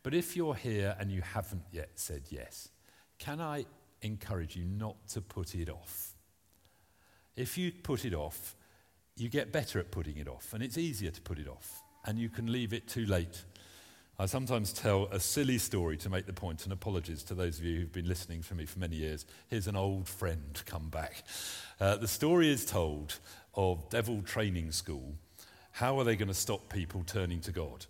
But 0.07 0.15
if 0.15 0.37
you're 0.37 0.55
here 0.55 0.95
and 1.01 1.11
you 1.11 1.21
haven't 1.21 1.65
yet 1.73 1.91
said 1.97 2.23
yes, 2.29 2.69
can 3.19 3.41
I 3.41 3.67
encourage 4.03 4.55
you 4.55 4.65
not 4.65 4.95
to 5.09 5.21
put 5.21 5.57
it 5.57 5.69
off? 5.69 6.15
If 7.35 7.59
you 7.59 7.73
put 7.73 8.05
it 8.05 8.15
off, 8.15 8.55
you 9.17 9.29
get 9.29 9.51
better 9.51 9.81
at 9.81 9.91
putting 9.91 10.19
it 10.19 10.29
off, 10.29 10.55
and 10.55 10.63
it's 10.63 10.79
easier 10.79 11.11
to 11.11 11.21
put 11.21 11.41
it 11.41 11.49
off, 11.49 11.83
and 12.05 12.21
you 12.21 12.29
can 12.29 12.53
leave 12.53 12.73
it 12.73 12.87
too 12.87 13.05
late. 13.05 13.43
I 14.17 14.27
sometimes 14.27 14.73
tell 14.73 15.09
a 15.11 15.19
silly 15.19 15.59
story 15.59 15.97
to 15.97 16.09
make 16.09 16.27
the 16.27 16.33
point, 16.33 16.63
and 16.63 16.73
apologies 16.73 17.25
to 17.25 17.35
those 17.35 17.59
of 17.59 17.65
you 17.65 17.81
who've 17.81 17.93
been 17.93 18.07
listening 18.07 18.45
to 18.45 18.55
me 18.55 18.65
for 18.65 18.79
many 18.79 18.95
years. 18.95 19.27
Here's 19.49 19.67
an 19.67 19.75
old 19.75 20.07
friend 20.07 20.63
come 20.67 20.89
back. 20.89 21.25
Uh, 21.81 21.97
the 21.97 22.07
story 22.07 22.49
is 22.49 22.65
told 22.65 23.19
of 23.57 23.91
Devil 23.91 24.23
Training 24.23 24.71
School. 24.71 25.17
How 25.73 25.99
are 25.99 26.05
they 26.05 26.15
going 26.15 26.29
to 26.29 26.33
stop 26.35 26.73
people 26.73 27.03
turning 27.05 27.41
to 27.41 27.51
God? 27.51 27.87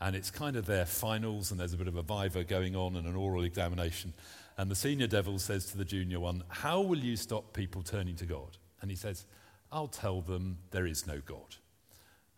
And 0.00 0.14
it's 0.14 0.30
kind 0.30 0.56
of 0.56 0.66
their 0.66 0.84
finals, 0.84 1.50
and 1.50 1.58
there's 1.58 1.72
a 1.72 1.78
bit 1.78 1.88
of 1.88 1.96
a 1.96 2.02
viva 2.02 2.44
going 2.44 2.76
on 2.76 2.96
and 2.96 3.06
an 3.06 3.16
oral 3.16 3.44
examination. 3.44 4.12
And 4.58 4.70
the 4.70 4.74
senior 4.74 5.06
devil 5.06 5.38
says 5.38 5.66
to 5.66 5.78
the 5.78 5.84
junior 5.84 6.20
one, 6.20 6.44
How 6.48 6.80
will 6.80 6.98
you 6.98 7.16
stop 7.16 7.52
people 7.52 7.82
turning 7.82 8.16
to 8.16 8.26
God? 8.26 8.58
And 8.80 8.90
he 8.90 8.96
says, 8.96 9.24
I'll 9.72 9.88
tell 9.88 10.20
them 10.20 10.58
there 10.70 10.86
is 10.86 11.06
no 11.06 11.20
God. 11.24 11.56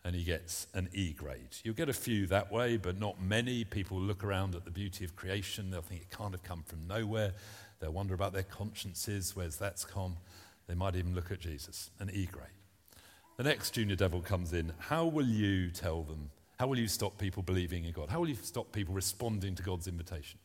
And 0.03 0.15
he 0.15 0.23
gets 0.23 0.67
an 0.73 0.89
E 0.93 1.11
grade. 1.11 1.57
You'll 1.63 1.75
get 1.75 1.89
a 1.89 1.93
few 1.93 2.25
that 2.27 2.51
way, 2.51 2.77
but 2.77 2.99
not 2.99 3.21
many. 3.21 3.65
People 3.65 3.99
look 3.99 4.23
around 4.23 4.55
at 4.55 4.63
the 4.63 4.71
beauty 4.71 5.03
of 5.03 5.15
creation. 5.15 5.69
They'll 5.69 5.81
think 5.81 6.01
it 6.01 6.09
can't 6.09 6.31
have 6.31 6.43
come 6.43 6.63
from 6.65 6.87
nowhere. 6.87 7.33
They'll 7.79 7.91
wonder 7.91 8.13
about 8.13 8.33
their 8.33 8.43
consciences. 8.43 9.35
Where's 9.35 9.57
that's 9.57 9.83
come? 9.83 10.15
They 10.67 10.75
might 10.75 10.95
even 10.95 11.15
look 11.15 11.31
at 11.31 11.39
Jesus, 11.39 11.91
an 11.99 12.09
E 12.13 12.25
grade. 12.25 12.47
The 13.37 13.43
next 13.43 13.71
junior 13.71 13.95
devil 13.95 14.21
comes 14.21 14.53
in. 14.53 14.73
How 14.77 15.05
will 15.05 15.25
you 15.25 15.69
tell 15.69 16.03
them? 16.03 16.29
How 16.59 16.67
will 16.67 16.77
you 16.77 16.89
stop 16.89 17.17
people 17.17 17.41
believing 17.41 17.85
in 17.85 17.93
God? 17.93 18.09
How 18.09 18.19
will 18.19 18.27
you 18.27 18.35
stop 18.35 18.73
people 18.73 18.93
responding 18.93 19.55
to 19.55 19.63
God's 19.63 19.87
invitation? 19.87 20.39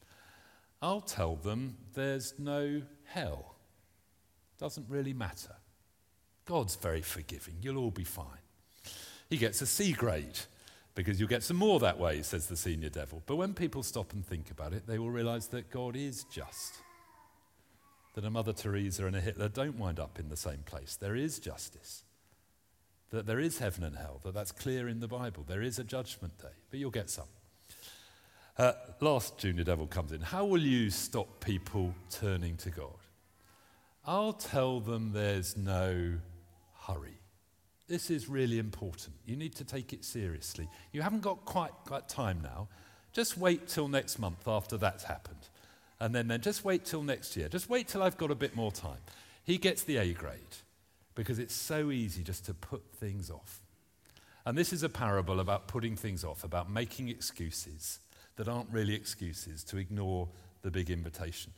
I'll 0.81 1.01
tell 1.01 1.35
them 1.35 1.77
there's 1.95 2.35
no 2.39 2.83
hell. 3.05 3.57
Doesn't 4.59 4.87
really 4.89 5.13
matter. 5.13 5.57
God's 6.45 6.77
very 6.77 7.03
forgiving. 7.03 7.55
You'll 7.61 7.79
all 7.79 7.91
be 7.91 8.05
fine. 8.05 8.27
He 9.29 9.37
gets 9.37 9.61
a 9.61 9.67
C 9.67 9.93
grade 9.93 10.39
because 10.95 11.19
you'll 11.19 11.29
get 11.29 11.43
some 11.43 11.57
more 11.57 11.81
that 11.81 11.99
way, 11.99 12.23
says 12.23 12.47
the 12.47 12.57
senior 12.57 12.91
devil. 12.91 13.21
But 13.27 13.35
when 13.35 13.53
people 13.53 13.83
stop 13.83 14.13
and 14.13 14.25
think 14.25 14.53
about 14.53 14.73
it, 14.73 14.87
they 14.87 15.01
will 15.01 15.11
realize 15.11 15.49
that 15.49 15.71
God 15.71 15.97
is 15.97 16.25
just. 16.31 16.75
That 18.15 18.25
a 18.25 18.31
Mother 18.31 18.53
Teresa 18.53 19.07
and 19.07 19.17
a 19.17 19.21
Hitler 19.21 19.49
don't 19.49 19.79
wind 19.79 19.99
up 19.99 20.21
in 20.21 20.29
the 20.29 20.37
same 20.37 20.61
place. 20.65 20.95
There 20.95 21.17
is 21.17 21.41
justice. 21.41 22.05
That 23.15 23.27
there 23.27 23.39
is 23.39 23.59
heaven 23.59 23.85
and 23.85 23.97
hell. 23.97 24.21
That 24.25 24.35
that's 24.35 24.51
clear 24.51 24.89
in 24.89 24.99
the 24.99 25.07
Bible. 25.07 25.45
There 25.47 25.63
is 25.63 25.79
a 25.79 25.85
judgment 25.85 26.37
day. 26.39 26.49
But 26.69 26.81
you'll 26.81 26.91
get 26.91 27.09
some. 27.09 27.29
Uh, 28.59 28.73
last 29.01 29.39
junior 29.39 29.63
devil 29.63 29.87
comes 29.87 30.11
in. 30.11 30.21
How 30.21 30.45
will 30.45 30.61
you 30.61 30.91
stop 30.91 31.39
people 31.39 31.95
turning 32.11 32.57
to 32.57 32.71
God? 32.71 32.97
I'll 34.05 34.33
tell 34.33 34.81
them 34.81 35.13
there's 35.13 35.57
no 35.57 36.15
hurry. 36.89 37.21
This 37.87 38.11
is 38.11 38.29
really 38.29 38.59
important. 38.59 39.15
You 39.27 39.37
need 39.37 39.55
to 39.57 39.65
take 39.65 39.93
it 39.93 40.05
seriously. 40.05 40.69
You 40.91 41.03
haven't 41.03 41.23
got 41.23 41.45
quite, 41.45 41.71
quite 41.87 42.09
time 42.09 42.41
now. 42.43 42.67
Just 43.13 43.39
wait 43.39 43.69
till 43.69 43.87
next 43.87 44.19
month 44.19 44.49
after 44.49 44.77
that's 44.77 45.05
happened. 45.05 45.49
And 46.01 46.13
then, 46.13 46.27
then 46.27 46.41
just 46.41 46.65
wait 46.65 46.85
till 46.85 47.05
next 47.05 47.37
year. 47.37 47.49
Just 47.49 47.71
wait 47.71 47.87
till 47.87 48.03
I've 48.03 48.17
got 48.17 48.33
a 48.33 48.35
bit 48.35 48.57
more 48.57 48.73
time. 48.73 48.99
He 49.45 49.57
gets 49.57 49.85
the 49.85 49.99
A 49.99 50.13
grade 50.15 50.57
because 51.15 51.39
it's 51.39 51.55
so 51.55 51.91
easy 51.91 52.23
just 52.23 52.45
to 52.47 52.55
put 52.55 52.83
things 52.95 53.31
off. 53.31 53.61
And 54.47 54.59
this 54.59 54.73
is 54.73 54.83
a 54.83 54.89
parable 54.89 55.41
about 55.41 55.69
putting 55.69 55.97
things 55.97 56.25
off, 56.25 56.45
about 56.45 56.71
making 56.71 57.09
excuses 57.09 58.01
that 58.37 58.49
aren't 58.49 58.71
really 58.71 58.95
excuses 58.95 59.65
to 59.65 59.79
ignore 59.79 60.29
the 60.63 60.71
big 60.71 60.91
invitation. 60.91 61.53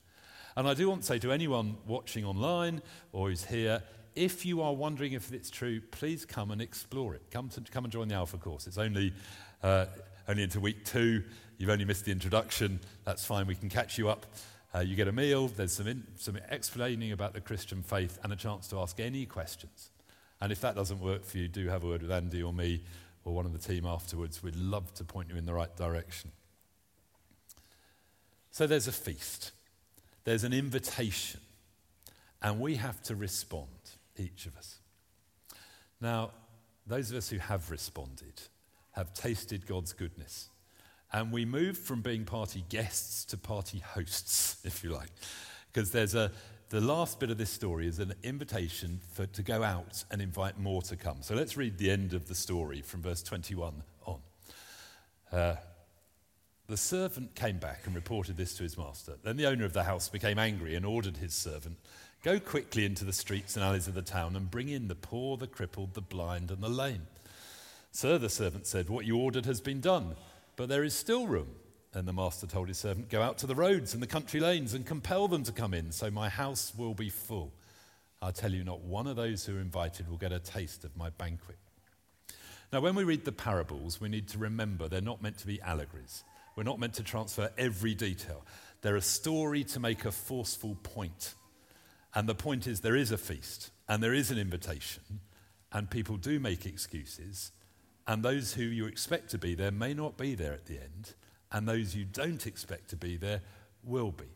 And 0.57 0.69
I 0.69 0.75
do 0.75 0.89
want 0.89 1.03
to 1.03 1.07
say 1.07 1.19
to 1.19 1.33
anyone 1.33 1.77
watching 1.87 2.25
online 2.25 2.83
or 3.13 3.29
who's 3.29 3.45
here, 3.45 3.83
if 4.15 4.47
you 4.47 4.63
are 4.63 4.73
wondering 4.73 5.13
if 5.13 5.33
it's 5.33 5.51
true, 5.51 5.81
please 5.91 6.25
come 6.25 6.51
and 6.51 6.63
explore 6.63 7.15
it. 7.15 7.23
Come, 7.31 7.49
to, 7.51 7.61
come 7.61 7.85
and 7.85 7.93
join 7.93 8.09
the 8.09 8.15
Alpha 8.15 8.39
course. 8.39 8.67
It's 8.67 8.79
only, 8.79 9.13
uh, 9.63 9.87
only 10.29 10.45
into 10.45 10.61
week 10.61 10.85
two. 10.85 11.23
You've 11.59 11.71
only 11.71 11.85
missed 11.85 12.07
the 12.07 12.13
introduction. 12.13 12.81
That's 13.05 13.25
fine. 13.25 13.47
We 13.47 13.55
can 13.55 13.69
catch 13.69 13.99
you 13.99 14.09
up. 14.09 14.27
Uh, 14.77 14.81
you 14.81 14.95
get 14.95 15.09
a 15.09 15.13
meal. 15.13 15.49
There's 15.49 15.73
some, 15.73 15.87
in, 15.87 16.05
some 16.17 16.37
explaining 16.51 17.13
about 17.13 17.33
the 17.33 17.41
Christian 17.41 17.83
faith 17.83 18.19
and 18.23 18.31
a 18.31 18.37
chance 18.37 18.69
to 18.69 18.79
ask 18.79 19.01
any 19.01 19.25
questions. 19.25 19.91
And 20.39 20.53
if 20.53 20.61
that 20.61 20.75
doesn't 20.75 21.01
work 21.01 21.25
for 21.25 21.39
you, 21.39 21.49
do 21.49 21.69
have 21.69 21.83
a 21.83 21.87
word 21.87 22.03
with 22.03 22.11
Andy 22.11 22.43
or 22.43 22.53
me 22.53 22.83
or 23.25 23.35
one 23.35 23.47
of 23.47 23.55
the 23.55 23.59
team 23.59 23.87
afterwards. 23.87 24.43
We'd 24.43 24.55
love 24.55 24.93
to 24.95 25.05
point 25.05 25.31
you 25.31 25.37
in 25.37 25.47
the 25.47 25.55
right 25.55 25.75
direction. 25.77 26.31
So 28.51 28.67
there's 28.67 28.87
a 28.87 28.93
feast, 28.93 29.53
there's 30.25 30.45
an 30.45 30.53
invitation, 30.53 31.41
and 32.43 32.61
we 32.61 32.77
have 32.77 33.03
to 33.05 33.15
respond 33.15 33.69
each 34.19 34.45
of 34.45 34.59
us. 34.59 34.79
Now, 36.03 36.33
those 36.87 37.11
of 37.11 37.17
us 37.17 37.31
who 37.31 37.39
have 37.39 37.71
responded 37.71 38.43
have 38.93 39.15
tasted 39.15 39.67
God's 39.67 39.95
goodness. 39.95 40.51
And 41.13 41.33
we 41.33 41.45
move 41.45 41.79
from 41.79 42.03
being 42.03 42.25
party 42.25 42.65
guests 42.69 43.25
to 43.27 43.37
party 43.37 43.79
hosts, 43.79 44.59
if 44.65 44.83
you 44.83 44.91
like. 44.91 45.11
Because 45.73 45.91
there's 45.91 46.15
a, 46.15 46.33
the 46.71 46.81
last 46.81 47.21
bit 47.21 47.31
of 47.31 47.39
this 47.39 47.51
story 47.51 47.87
is 47.87 47.99
an 47.99 48.15
invitation 48.23 49.01
for, 49.13 49.27
to 49.27 49.43
go 49.43 49.63
out 49.63 50.05
and 50.11 50.21
invite 50.21 50.59
more 50.59 50.83
to 50.83 50.97
come. 50.97 51.19
So 51.23 51.35
let's 51.35 51.57
read 51.57 51.79
the 51.79 51.91
end 51.91 52.13
of 52.13 52.29
the 52.29 52.35
story 52.35 52.81
from 52.83 53.03
verse 53.03 53.23
21 53.23 53.83
on. 54.05 54.19
Uh, 55.31 55.57
the 56.69 56.77
servant 56.77 57.37
came 57.37 57.59
back 57.59 57.83
and 57.85 57.95
reported 57.95 58.37
this 58.37 58.55
to 58.57 58.65
his 58.65 58.77
master. 58.77 59.15
Then 59.23 59.37
the 59.37 59.47
owner 59.47 59.65
of 59.65 59.73
the 59.73 59.85
house 59.85 60.09
became 60.09 60.39
angry 60.39 60.75
and 60.75 60.85
ordered 60.85 61.19
his 61.19 61.35
servant 61.35 61.79
Go 62.27 62.41
quickly 62.41 62.85
into 62.85 63.05
the 63.05 63.13
streets 63.13 63.55
and 63.55 63.65
alleys 63.65 63.87
of 63.87 63.95
the 63.95 64.03
town 64.03 64.35
and 64.35 64.51
bring 64.51 64.69
in 64.69 64.89
the 64.89 64.97
poor, 64.97 65.37
the 65.37 65.47
crippled, 65.47 65.95
the 65.95 66.01
blind, 66.01 66.51
and 66.51 66.61
the 66.61 66.69
lame. 66.69 67.07
Sir, 67.93 68.19
the 68.19 68.29
servant 68.29 68.67
said, 68.67 68.89
What 68.89 69.07
you 69.07 69.17
ordered 69.17 69.47
has 69.47 69.61
been 69.61 69.81
done, 69.81 70.17
but 70.57 70.69
there 70.69 70.85
is 70.85 70.95
still 70.95 71.27
room. 71.27 71.49
And 71.95 72.07
the 72.07 72.13
master 72.13 72.47
told 72.47 72.69
his 72.69 72.77
servant, 72.77 73.09
Go 73.09 73.23
out 73.23 73.39
to 73.39 73.47
the 73.47 73.55
roads 73.55 73.95
and 73.95 74.03
the 74.03 74.07
country 74.07 74.39
lanes 74.39 74.75
and 74.75 74.85
compel 74.85 75.29
them 75.29 75.45
to 75.45 75.53
come 75.53 75.73
in, 75.73 75.93
so 75.93 76.11
my 76.11 76.29
house 76.29 76.73
will 76.77 76.93
be 76.93 77.09
full. 77.09 77.53
I 78.21 78.33
tell 78.33 78.53
you, 78.53 78.65
not 78.65 78.81
one 78.81 79.07
of 79.07 79.17
those 79.17 79.47
who 79.47 79.57
are 79.57 79.61
invited 79.61 80.09
will 80.09 80.17
get 80.17 80.33
a 80.33 80.39
taste 80.39 80.85
of 80.85 80.97
my 80.97 81.11
banquet. 81.11 81.57
Now, 82.73 82.81
when 82.81 82.95
we 82.95 83.05
read 83.05 83.25
the 83.25 83.33
parables, 83.33 84.01
we 84.01 84.09
need 84.09 84.29
to 84.29 84.39
remember 84.39 84.89
they're 84.89 85.01
not 85.01 85.23
meant 85.23 85.39
to 85.39 85.47
be 85.47 85.61
allegories. 85.63 86.25
We're 86.57 86.65
not 86.65 86.81
meant 86.81 86.95
to 86.95 87.03
transfer 87.03 87.51
every 87.57 87.95
detail. 87.95 88.45
They're 88.83 88.97
a 88.97 89.03
story 89.03 89.65
to 89.65 89.81
make 89.81 90.05
a 90.05 90.13
forceful 90.13 90.77
point. 90.83 91.35
And 92.15 92.29
the 92.29 92.35
point 92.35 92.67
is, 92.67 92.81
there 92.81 92.97
is 92.97 93.13
a 93.13 93.19
feast 93.19 93.71
and 93.89 94.03
there 94.03 94.15
is 94.15 94.31
an 94.31 94.39
invitation, 94.39 95.21
and 95.73 95.89
people 95.89 96.17
do 96.17 96.41
make 96.41 96.67
excuses, 96.67 97.53
and 98.07 98.23
those 98.23 98.55
who 98.55 98.63
you 98.63 98.87
expect 98.87 99.31
to 99.31 99.39
be 99.39 99.55
there 99.55 99.73
may 99.73 99.93
not 99.93 100.17
be 100.17 100.35
there 100.35 100.53
at 100.53 100.67
the 100.67 100.79
end, 100.79 101.15
and 101.53 101.69
those 101.69 101.95
you 101.95 102.05
don't 102.05 102.47
expect 102.47 102.91
to 102.91 102.97
be 102.97 103.17
there 103.17 103.41
will 103.83 104.13
be. 104.13 104.27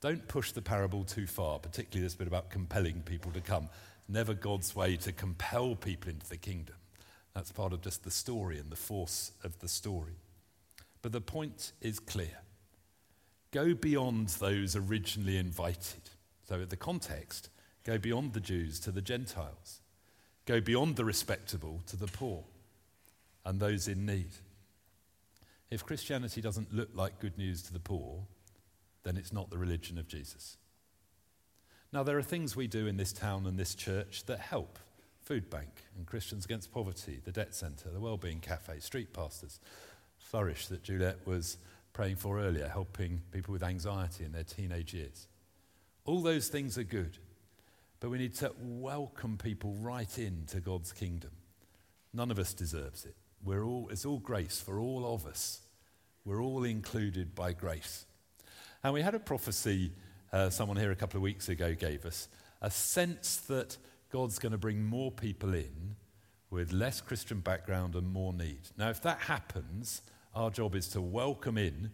Don't 0.00 0.26
push 0.28 0.52
the 0.52 0.62
parable 0.62 1.04
too 1.04 1.26
far, 1.26 1.58
particularly 1.58 2.02
this 2.02 2.14
bit 2.14 2.26
about 2.26 2.50
compelling 2.50 3.02
people 3.02 3.30
to 3.32 3.40
come. 3.40 3.68
Never 4.08 4.32
God's 4.32 4.74
way 4.74 4.96
to 4.96 5.12
compel 5.12 5.74
people 5.74 6.10
into 6.10 6.28
the 6.28 6.38
kingdom. 6.38 6.76
That's 7.34 7.52
part 7.52 7.72
of 7.72 7.82
just 7.82 8.02
the 8.02 8.10
story 8.10 8.58
and 8.58 8.70
the 8.70 8.76
force 8.76 9.32
of 9.44 9.58
the 9.60 9.68
story. 9.68 10.16
But 11.02 11.12
the 11.12 11.20
point 11.20 11.72
is 11.80 11.98
clear 11.98 12.38
go 13.52 13.74
beyond 13.74 14.28
those 14.28 14.76
originally 14.76 15.36
invited. 15.36 16.10
So, 16.48 16.64
the 16.64 16.76
context, 16.76 17.48
go 17.84 17.98
beyond 17.98 18.32
the 18.32 18.40
Jews 18.40 18.80
to 18.80 18.90
the 18.90 19.02
Gentiles, 19.02 19.80
go 20.46 20.60
beyond 20.60 20.96
the 20.96 21.04
respectable 21.04 21.82
to 21.86 21.96
the 21.96 22.06
poor 22.06 22.44
and 23.44 23.60
those 23.60 23.88
in 23.88 24.06
need. 24.06 24.30
If 25.70 25.84
Christianity 25.84 26.40
doesn't 26.40 26.74
look 26.74 26.90
like 26.94 27.20
good 27.20 27.38
news 27.38 27.62
to 27.62 27.72
the 27.72 27.78
poor, 27.78 28.26
then 29.02 29.16
it's 29.16 29.32
not 29.32 29.50
the 29.50 29.58
religion 29.58 29.98
of 29.98 30.08
Jesus. 30.08 30.56
Now, 31.92 32.02
there 32.02 32.18
are 32.18 32.22
things 32.22 32.54
we 32.54 32.66
do 32.66 32.86
in 32.86 32.96
this 32.96 33.12
town 33.12 33.46
and 33.46 33.58
this 33.58 33.74
church 33.74 34.24
that 34.26 34.38
help 34.38 34.78
Food 35.22 35.50
Bank 35.50 35.70
and 35.96 36.06
Christians 36.06 36.44
Against 36.44 36.72
Poverty, 36.72 37.20
the 37.24 37.32
Debt 37.32 37.54
Centre, 37.54 37.90
the 37.90 38.00
Wellbeing 38.00 38.40
Cafe, 38.40 38.80
Street 38.80 39.12
Pastors, 39.12 39.60
Flourish 40.18 40.66
that 40.68 40.82
Juliet 40.82 41.18
was 41.26 41.56
praying 41.92 42.16
for 42.16 42.40
earlier, 42.40 42.68
helping 42.68 43.22
people 43.32 43.52
with 43.52 43.62
anxiety 43.62 44.24
in 44.24 44.32
their 44.32 44.44
teenage 44.44 44.94
years. 44.94 45.26
All 46.04 46.20
those 46.20 46.48
things 46.48 46.78
are 46.78 46.84
good, 46.84 47.18
but 48.00 48.10
we 48.10 48.18
need 48.18 48.34
to 48.36 48.52
welcome 48.60 49.36
people 49.36 49.74
right 49.80 50.18
into 50.18 50.60
God's 50.60 50.92
kingdom. 50.92 51.30
None 52.12 52.30
of 52.30 52.38
us 52.38 52.54
deserves 52.54 53.04
it. 53.04 53.16
We're 53.44 53.64
all, 53.64 53.88
it's 53.90 54.04
all 54.04 54.18
grace 54.18 54.60
for 54.60 54.78
all 54.78 55.14
of 55.14 55.26
us. 55.26 55.60
We're 56.24 56.42
all 56.42 56.64
included 56.64 57.34
by 57.34 57.52
grace. 57.52 58.04
And 58.82 58.92
we 58.92 59.02
had 59.02 59.14
a 59.14 59.20
prophecy 59.20 59.92
uh, 60.32 60.48
someone 60.48 60.76
here 60.76 60.92
a 60.92 60.96
couple 60.96 61.18
of 61.18 61.22
weeks 61.22 61.48
ago 61.48 61.74
gave 61.74 62.06
us 62.06 62.28
a 62.62 62.70
sense 62.70 63.36
that 63.48 63.76
God's 64.12 64.38
going 64.38 64.52
to 64.52 64.58
bring 64.58 64.82
more 64.82 65.10
people 65.10 65.54
in 65.54 65.96
with 66.50 66.72
less 66.72 67.00
Christian 67.00 67.40
background 67.40 67.94
and 67.94 68.06
more 68.06 68.32
need. 68.32 68.60
Now, 68.76 68.90
if 68.90 69.02
that 69.02 69.18
happens, 69.18 70.02
our 70.34 70.50
job 70.50 70.74
is 70.74 70.88
to 70.88 71.00
welcome 71.00 71.58
in 71.58 71.90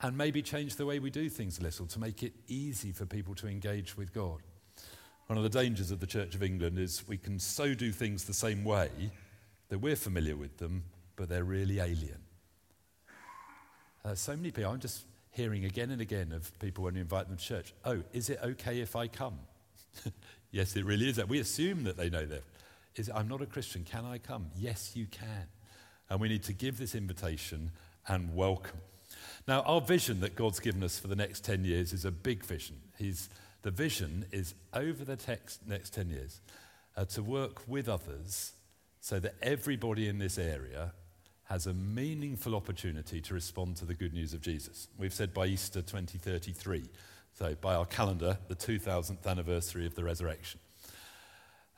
and 0.00 0.16
maybe 0.16 0.42
change 0.42 0.76
the 0.76 0.86
way 0.86 0.98
we 0.98 1.10
do 1.10 1.28
things 1.28 1.58
a 1.58 1.62
little 1.62 1.86
to 1.86 1.98
make 1.98 2.22
it 2.22 2.32
easy 2.46 2.92
for 2.92 3.06
people 3.06 3.34
to 3.36 3.48
engage 3.48 3.96
with 3.96 4.12
God. 4.12 4.40
One 5.26 5.38
of 5.38 5.42
the 5.42 5.58
dangers 5.58 5.90
of 5.90 6.00
the 6.00 6.06
Church 6.06 6.34
of 6.34 6.42
England 6.42 6.78
is 6.78 7.06
we 7.08 7.16
can 7.16 7.38
so 7.38 7.74
do 7.74 7.92
things 7.92 8.24
the 8.24 8.34
same 8.34 8.64
way 8.64 8.90
that 9.74 9.80
we're 9.80 9.96
familiar 9.96 10.36
with 10.36 10.58
them, 10.58 10.84
but 11.16 11.28
they're 11.28 11.42
really 11.42 11.80
alien. 11.80 12.20
Uh, 14.04 14.14
so 14.14 14.36
many 14.36 14.52
people, 14.52 14.70
I'm 14.70 14.78
just 14.78 15.04
hearing 15.32 15.64
again 15.64 15.90
and 15.90 16.00
again 16.00 16.30
of 16.30 16.56
people 16.60 16.84
when 16.84 16.94
you 16.94 17.00
invite 17.00 17.26
them 17.26 17.36
to 17.36 17.42
church, 17.42 17.74
oh, 17.84 18.00
is 18.12 18.30
it 18.30 18.38
okay 18.40 18.78
if 18.78 18.94
I 18.94 19.08
come? 19.08 19.36
yes, 20.52 20.76
it 20.76 20.84
really 20.84 21.08
is. 21.08 21.20
We 21.26 21.40
assume 21.40 21.82
that 21.82 21.96
they 21.96 22.08
know 22.08 22.24
that. 22.24 22.44
Is 22.94 23.10
I'm 23.12 23.26
not 23.26 23.42
a 23.42 23.46
Christian. 23.46 23.82
Can 23.82 24.04
I 24.04 24.18
come? 24.18 24.46
Yes, 24.56 24.92
you 24.94 25.06
can. 25.06 25.48
And 26.08 26.20
we 26.20 26.28
need 26.28 26.44
to 26.44 26.52
give 26.52 26.78
this 26.78 26.94
invitation 26.94 27.72
and 28.06 28.32
welcome. 28.36 28.78
Now, 29.48 29.62
our 29.62 29.80
vision 29.80 30.20
that 30.20 30.36
God's 30.36 30.60
given 30.60 30.84
us 30.84 31.00
for 31.00 31.08
the 31.08 31.16
next 31.16 31.44
10 31.44 31.64
years 31.64 31.92
is 31.92 32.04
a 32.04 32.12
big 32.12 32.44
vision. 32.44 32.76
He's, 32.96 33.28
the 33.62 33.72
vision 33.72 34.26
is 34.30 34.54
over 34.72 35.04
the 35.04 35.16
text, 35.16 35.66
next 35.66 35.94
10 35.94 36.10
years 36.10 36.40
uh, 36.96 37.06
to 37.06 37.24
work 37.24 37.66
with 37.66 37.88
others 37.88 38.52
so 39.04 39.20
that 39.20 39.34
everybody 39.42 40.08
in 40.08 40.16
this 40.16 40.38
area 40.38 40.90
has 41.42 41.66
a 41.66 41.74
meaningful 41.74 42.54
opportunity 42.54 43.20
to 43.20 43.34
respond 43.34 43.76
to 43.76 43.84
the 43.84 43.92
good 43.92 44.14
news 44.14 44.32
of 44.32 44.40
Jesus. 44.40 44.88
We've 44.96 45.12
said 45.12 45.34
by 45.34 45.44
Easter 45.44 45.82
2033, 45.82 46.84
so 47.34 47.54
by 47.60 47.74
our 47.74 47.84
calendar, 47.84 48.38
the 48.48 48.56
2000th 48.56 49.26
anniversary 49.26 49.84
of 49.84 49.94
the 49.94 50.02
resurrection. 50.02 50.58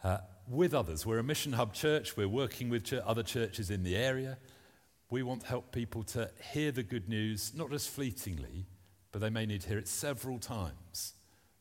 Uh, 0.04 0.18
with 0.49 0.73
others, 0.73 1.04
we're 1.04 1.18
a 1.18 1.25
mission 1.25 1.54
hub 1.54 1.75
church, 1.75 2.16
we're 2.16 2.28
working 2.28 2.68
with 2.68 2.85
ch- 2.85 2.92
other 2.92 3.25
churches 3.25 3.73
in 3.73 3.83
the 3.83 3.97
area. 3.97 4.38
We 5.11 5.25
want 5.25 5.40
to 5.40 5.49
help 5.49 5.73
people 5.73 6.04
to 6.04 6.30
hear 6.52 6.71
the 6.71 6.85
good 6.85 7.09
news, 7.09 7.50
not 7.56 7.73
just 7.73 7.90
fleetingly, 7.90 8.66
but 9.11 9.21
they 9.21 9.30
may 9.30 9.47
need 9.47 9.62
to 9.62 9.68
hear 9.68 9.78
it 9.78 9.88
several 9.88 10.38
times, 10.38 11.14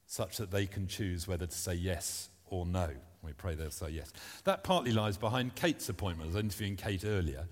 such 0.05 0.37
that 0.37 0.51
they 0.51 0.67
can 0.67 0.85
choose 0.85 1.27
whether 1.27 1.47
to 1.47 1.57
say 1.57 1.73
yes 1.73 2.29
or 2.51 2.67
no. 2.67 2.91
We 3.25 3.33
pray 3.33 3.55
they'll 3.55 3.71
say 3.71 3.89
yes. 3.89 4.13
That 4.43 4.63
partly 4.63 4.91
lies 4.91 5.17
behind 5.17 5.55
Kate's 5.55 5.89
appointment. 5.89 6.31
I 6.31 6.35
was 6.35 6.43
interviewing 6.43 6.75
Kate 6.75 7.03
earlier 7.05 7.47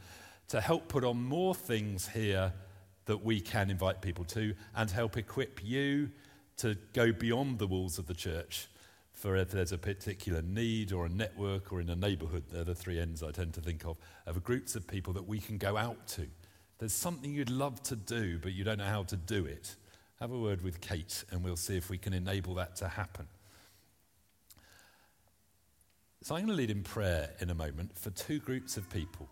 to 0.50 0.62
help 0.62 0.88
put 0.88 1.04
on 1.04 1.22
more 1.22 1.56
things 1.56 2.08
here 2.08 2.54
that 3.06 3.24
we 3.24 3.42
can 3.42 3.70
invite 3.70 4.02
people 4.02 4.24
to 4.26 4.54
and 4.76 4.90
help 4.90 5.18
equip 5.18 5.64
you 5.64 6.10
to 6.58 6.78
go 6.94 7.12
beyond 7.12 7.60
the 7.60 7.68
walls 7.68 7.98
of 7.98 8.08
the 8.08 8.14
church 8.14 8.68
for 9.14 9.38
if 9.38 9.52
there's 9.52 9.72
a 9.72 9.78
particular 9.78 10.42
need 10.42 10.92
or 10.92 11.06
a 11.06 11.10
network 11.10 11.72
or 11.72 11.80
in 11.80 11.90
a 11.90 11.96
neighborhood, 11.96 12.44
they're 12.52 12.64
the 12.64 12.76
three 12.76 13.00
ends 13.00 13.24
I 13.24 13.32
tend 13.32 13.54
to 13.54 13.62
think 13.62 13.86
of, 13.86 13.98
of 14.26 14.44
groups 14.44 14.76
of 14.76 14.88
people 14.88 15.14
that 15.14 15.28
we 15.28 15.40
can 15.40 15.58
go 15.58 15.78
out 15.78 16.08
to. 16.10 16.28
There's 16.80 16.94
something 16.94 17.34
you'd 17.34 17.50
love 17.50 17.82
to 17.84 17.96
do, 17.96 18.40
but 18.40 18.54
you 18.54 18.64
don't 18.64 18.80
know 18.80 18.86
how 18.86 19.04
to 19.04 19.16
do 19.16 19.46
it. 19.46 19.76
Have 20.20 20.32
a 20.32 20.38
word 20.38 20.62
with 20.62 20.82
Kate, 20.82 21.24
and 21.32 21.44
we'll 21.44 21.56
see 21.56 21.78
if 21.78 21.90
we 21.90 21.98
can 21.98 22.14
enable 22.14 22.56
that 22.56 22.76
to 22.78 22.88
happen. 22.88 23.28
So, 26.24 26.36
I'm 26.36 26.46
going 26.46 26.56
to 26.56 26.62
lead 26.62 26.70
in 26.70 26.84
prayer 26.84 27.32
in 27.42 27.50
a 27.50 27.54
moment 27.54 27.98
for 27.98 28.10
two 28.10 28.40
groups 28.40 28.78
of 28.78 28.90
people. 28.90 29.28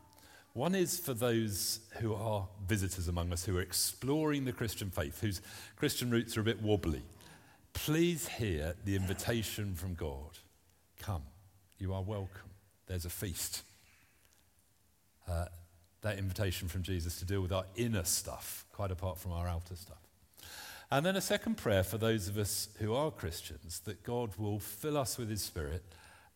One 0.52 0.76
is 0.76 1.00
for 1.00 1.14
those 1.14 1.80
who 2.02 2.14
are 2.14 2.50
visitors 2.68 3.08
among 3.08 3.32
us, 3.32 3.46
who 3.46 3.58
are 3.58 3.62
exploring 3.62 4.44
the 4.44 4.52
Christian 4.52 4.90
faith, 4.90 5.22
whose 5.22 5.42
Christian 5.78 6.12
roots 6.12 6.36
are 6.36 6.42
a 6.42 6.44
bit 6.44 6.62
wobbly. 6.62 7.04
Please 7.72 8.28
hear 8.28 8.76
the 8.84 8.98
invitation 8.98 9.74
from 9.74 9.94
God. 9.94 10.40
Come, 11.00 11.24
you 11.80 11.94
are 11.94 12.02
welcome. 12.02 12.50
There's 12.88 13.06
a 13.06 13.10
feast. 13.10 13.64
Uh, 15.30 15.46
that 16.02 16.18
invitation 16.18 16.68
from 16.68 16.84
Jesus 16.84 17.20
to 17.20 17.26
deal 17.26 17.40
with 17.40 17.54
our 17.54 17.68
inner 17.78 18.04
stuff, 18.04 18.66
quite 18.74 18.92
apart 18.92 19.18
from 19.18 19.32
our 19.32 19.48
outer 19.48 19.78
stuff. 19.78 20.10
And 20.92 21.06
then 21.06 21.16
a 21.16 21.22
second 21.22 21.56
prayer 21.56 21.84
for 21.84 21.98
those 21.98 22.28
of 22.28 22.38
us 22.38 22.68
who 22.80 22.94
are 22.94 23.12
Christians 23.12 23.80
that 23.86 24.04
God 24.04 24.32
will 24.38 24.60
fill 24.60 24.98
us 24.98 25.18
with 25.18 25.30
His 25.30 25.42
Spirit 25.42 25.86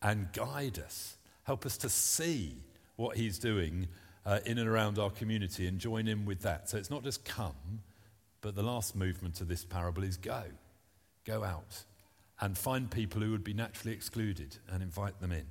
and 0.06 0.32
guide 0.32 0.78
us, 0.78 1.16
help 1.42 1.66
us 1.66 1.76
to 1.78 1.88
see 1.88 2.54
what 2.94 3.16
He's 3.16 3.40
doing 3.40 3.88
uh, 4.24 4.38
in 4.46 4.56
and 4.56 4.68
around 4.68 5.00
our 5.00 5.10
community 5.10 5.66
and 5.66 5.80
join 5.80 6.06
in 6.06 6.24
with 6.24 6.42
that. 6.42 6.70
So 6.70 6.78
it's 6.78 6.90
not 6.90 7.02
just 7.02 7.24
come, 7.24 7.80
but 8.40 8.54
the 8.54 8.62
last 8.62 8.94
movement 8.94 9.40
of 9.40 9.48
this 9.48 9.64
parable 9.64 10.04
is 10.04 10.16
go. 10.16 10.44
Go 11.24 11.42
out 11.42 11.82
and 12.40 12.56
find 12.56 12.88
people 12.88 13.20
who 13.20 13.32
would 13.32 13.42
be 13.42 13.52
naturally 13.52 13.92
excluded 13.92 14.56
and 14.70 14.80
invite 14.80 15.20
them 15.20 15.32
in. 15.32 15.44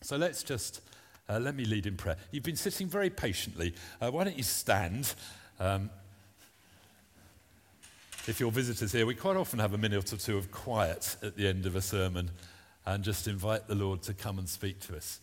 So 0.00 0.16
let's 0.16 0.42
just, 0.42 0.80
uh, 1.28 1.38
let 1.38 1.54
me 1.54 1.64
lead 1.64 1.86
in 1.86 1.96
prayer. 1.96 2.16
You've 2.32 2.42
been 2.42 2.56
sitting 2.56 2.88
very 2.88 3.10
patiently. 3.10 3.74
Uh, 4.00 4.10
why 4.10 4.24
don't 4.24 4.36
you 4.36 4.42
stand? 4.42 5.14
Um, 5.60 5.88
if 8.26 8.40
you're 8.40 8.50
visitors 8.50 8.90
here, 8.90 9.06
we 9.06 9.14
quite 9.14 9.36
often 9.36 9.60
have 9.60 9.72
a 9.72 9.78
minute 9.78 10.12
or 10.12 10.16
two 10.16 10.36
of 10.36 10.50
quiet 10.50 11.16
at 11.22 11.36
the 11.36 11.46
end 11.46 11.64
of 11.64 11.76
a 11.76 11.80
sermon 11.80 12.32
and 12.86 13.04
just 13.04 13.28
invite 13.28 13.66
the 13.66 13.74
Lord 13.74 14.02
to 14.02 14.14
come 14.14 14.38
and 14.38 14.48
speak 14.48 14.80
to 14.80 14.96
us. 14.96 15.20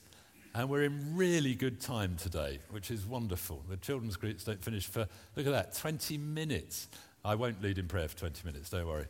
And 0.56 0.70
we're 0.70 0.84
in 0.84 1.16
really 1.16 1.54
good 1.54 1.80
time 1.80 2.16
today, 2.18 2.60
which 2.72 2.90
is 2.90 3.06
wonderful. 3.06 3.64
The 3.70 3.78
children's 3.78 4.16
groups 4.16 4.44
don't 4.44 4.64
finish 4.64 4.88
for, 4.88 5.08
look 5.36 5.46
at 5.46 5.52
that, 5.52 5.76
20 5.76 6.18
minutes. 6.18 6.88
I 7.24 7.36
won't 7.36 7.62
lead 7.62 7.78
in 7.78 7.88
prayer 7.88 8.08
for 8.08 8.18
20 8.18 8.46
minutes, 8.46 8.70
don't 8.70 8.88
worry. 8.88 9.06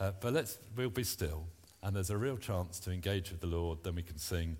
Uh, 0.00 0.12
but 0.20 0.32
let's, 0.32 0.58
we'll 0.76 0.90
be 0.90 1.04
still, 1.04 1.44
and 1.82 1.94
there's 1.94 2.10
a 2.10 2.16
real 2.16 2.36
chance 2.36 2.80
to 2.80 2.90
engage 2.90 3.30
with 3.30 3.40
the 3.40 3.46
Lord, 3.46 3.78
then 3.84 3.94
we 3.94 4.02
can 4.02 4.18
sing, 4.18 4.56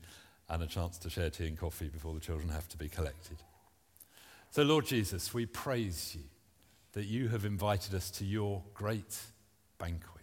and 0.48 0.62
a 0.62 0.66
chance 0.66 0.98
to 0.98 1.10
share 1.10 1.30
tea 1.30 1.46
and 1.46 1.58
coffee 1.58 1.88
before 1.88 2.14
the 2.14 2.20
children 2.20 2.48
have 2.50 2.68
to 2.68 2.76
be 2.76 2.88
collected. 2.88 3.38
So, 4.50 4.62
Lord 4.62 4.84
Jesus, 4.84 5.32
we 5.32 5.46
praise 5.46 6.14
you 6.16 6.24
that 6.92 7.04
you 7.04 7.28
have 7.28 7.44
invited 7.44 7.94
us 7.94 8.10
to 8.10 8.24
your 8.24 8.62
great 8.74 9.16
banquet. 9.78 10.19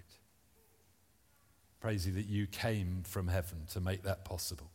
Praise 1.79 2.07
you 2.07 2.13
that 2.13 2.25
you 2.25 2.47
came 2.47 3.03
from 3.03 3.27
heaven 3.27 3.65
to 3.71 3.79
make 3.79 4.03
that 4.03 4.25
possible. 4.25 4.71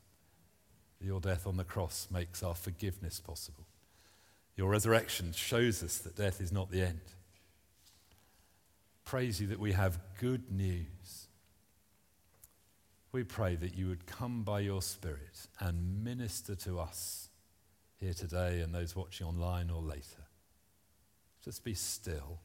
Your 1.01 1.21
death 1.21 1.47
on 1.47 1.57
the 1.57 1.65
cross 1.65 2.09
makes 2.11 2.43
our 2.43 2.55
forgiveness 2.55 3.19
possible. 3.21 3.67
Your 4.57 4.71
resurrection 4.71 5.33
shows 5.33 5.83
us 5.83 5.99
that 5.99 6.17
death 6.17 6.41
is 6.41 6.53
not 6.53 6.71
the 6.71 6.83
end 6.83 7.01
praise 9.12 9.43
you 9.43 9.47
that 9.49 9.61
we 9.61 9.73
have 9.73 9.99
good 10.21 10.51
news. 10.51 11.29
We 13.12 13.25
pray 13.25 13.57
that 13.57 13.77
you 13.77 13.88
would 13.88 14.07
come 14.07 14.43
by 14.43 14.61
your 14.61 14.81
Spirit 14.81 15.49
and 15.61 16.03
minister 16.03 16.55
to 16.55 16.81
us 16.81 17.29
here 18.01 18.15
today 18.15 18.62
and 18.62 18.75
those 18.75 18.97
watching 18.97 19.27
online 19.27 19.69
or 19.69 19.83
later. 19.83 20.25
Just 21.45 21.62
be 21.62 21.75
still. 21.75 22.38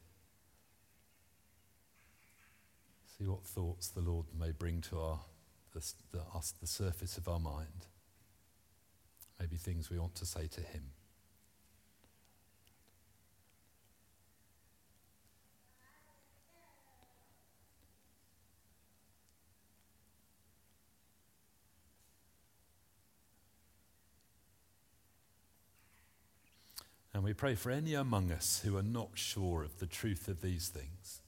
See 3.18 3.26
what 3.26 3.44
thoughts 3.44 3.88
the 3.88 4.00
Lord 4.00 4.26
may 4.38 4.52
bring 4.52 4.80
to 4.82 5.00
our, 5.00 5.18
the, 5.72 5.84
the, 6.12 6.20
us, 6.36 6.54
the 6.60 6.68
surface 6.68 7.18
of 7.18 7.26
our 7.26 7.40
mind. 7.40 7.86
Maybe 9.40 9.56
things 9.56 9.90
we 9.90 9.98
want 9.98 10.14
to 10.16 10.26
say 10.26 10.46
to 10.46 10.60
Him. 10.60 10.92
And 27.12 27.24
we 27.24 27.32
pray 27.32 27.56
for 27.56 27.72
any 27.72 27.94
among 27.94 28.30
us 28.30 28.62
who 28.64 28.76
are 28.76 28.82
not 28.82 29.08
sure 29.14 29.64
of 29.64 29.80
the 29.80 29.86
truth 29.86 30.28
of 30.28 30.40
these 30.40 30.68
things. 30.68 31.20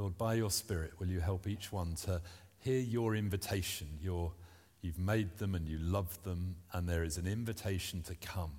Lord, 0.00 0.16
by 0.16 0.32
your 0.32 0.50
Spirit, 0.50 0.92
will 0.98 1.08
you 1.08 1.20
help 1.20 1.46
each 1.46 1.70
one 1.70 1.94
to 2.06 2.22
hear 2.60 2.80
your 2.80 3.14
invitation? 3.14 3.86
Your, 4.00 4.32
you've 4.80 4.98
made 4.98 5.36
them 5.36 5.54
and 5.54 5.68
you 5.68 5.76
love 5.76 6.22
them, 6.22 6.56
and 6.72 6.88
there 6.88 7.04
is 7.04 7.18
an 7.18 7.26
invitation 7.26 8.00
to 8.04 8.14
come. 8.14 8.52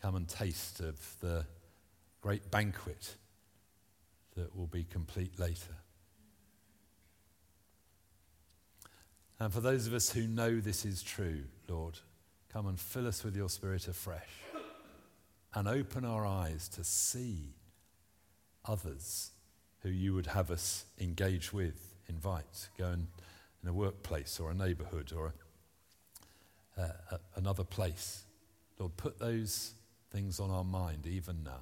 Come 0.00 0.14
and 0.14 0.28
taste 0.28 0.78
of 0.78 1.16
the 1.18 1.46
great 2.20 2.48
banquet 2.52 3.16
that 4.36 4.54
will 4.54 4.68
be 4.68 4.84
complete 4.84 5.36
later. 5.36 5.74
And 9.40 9.52
for 9.52 9.60
those 9.60 9.88
of 9.88 9.94
us 9.94 10.10
who 10.10 10.28
know 10.28 10.60
this 10.60 10.84
is 10.84 11.02
true, 11.02 11.42
Lord, 11.68 11.98
come 12.52 12.68
and 12.68 12.78
fill 12.78 13.08
us 13.08 13.24
with 13.24 13.34
your 13.34 13.48
Spirit 13.48 13.88
afresh 13.88 14.30
and 15.54 15.66
open 15.66 16.04
our 16.04 16.24
eyes 16.24 16.68
to 16.68 16.84
see 16.84 17.56
others 18.64 19.32
who 19.82 19.88
you 19.88 20.14
would 20.14 20.26
have 20.26 20.50
us 20.50 20.84
engage 20.98 21.52
with, 21.52 21.94
invite, 22.08 22.68
go 22.78 22.88
in, 22.88 23.06
in 23.62 23.68
a 23.68 23.72
workplace 23.72 24.38
or 24.38 24.50
a 24.50 24.54
neighborhood 24.54 25.12
or 25.16 25.34
a, 26.76 26.80
uh, 26.80 26.92
a, 27.12 27.18
another 27.36 27.64
place. 27.64 28.24
Lord, 28.78 28.96
put 28.96 29.18
those 29.18 29.72
things 30.10 30.40
on 30.40 30.50
our 30.50 30.64
mind 30.64 31.06
even 31.06 31.42
now. 31.44 31.60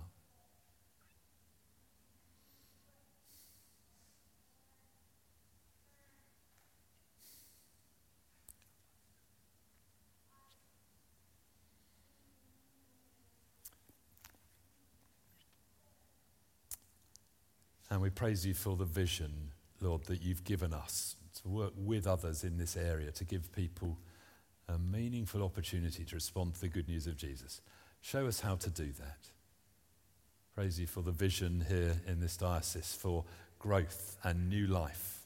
And 17.91 18.01
we 18.01 18.11
praise 18.11 18.47
you 18.47 18.55
for 18.55 18.77
the 18.77 18.85
vision, 18.85 19.53
Lord, 19.81 20.05
that 20.05 20.23
you've 20.23 20.45
given 20.45 20.75
us 20.75 21.17
to 21.43 21.49
work 21.49 21.73
with 21.77 22.07
others 22.07 22.45
in 22.45 22.59
this 22.59 22.77
area, 22.77 23.11
to 23.13 23.25
give 23.25 23.53
people 23.53 23.99
a 24.69 24.79
meaningful 24.79 25.43
opportunity 25.43 26.05
to 26.05 26.15
respond 26.15 26.55
to 26.55 26.61
the 26.61 26.69
good 26.69 26.89
news 26.89 27.07
of 27.07 27.17
Jesus. 27.17 27.61
Show 28.01 28.27
us 28.27 28.41
how 28.41 28.57
to 28.57 28.71
do 28.71 28.93
that. 28.99 29.31
Praise 30.55 30.79
you 30.79 30.87
for 30.87 31.03
the 31.03 31.13
vision 31.13 31.65
here 31.69 31.97
in 32.07 32.21
this 32.21 32.37
diocese 32.37 32.95
for 32.95 33.25
growth 33.59 34.17
and 34.25 34.49
new 34.49 34.67
life 34.67 35.21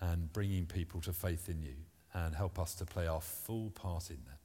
and 0.00 0.32
bringing 0.32 0.66
people 0.66 1.00
to 1.02 1.12
faith 1.12 1.48
in 1.48 1.62
you 1.62 1.74
and 2.12 2.34
help 2.34 2.58
us 2.58 2.74
to 2.76 2.84
play 2.84 3.06
our 3.06 3.20
full 3.20 3.70
part 3.70 4.10
in 4.10 4.18
that. 4.26 4.38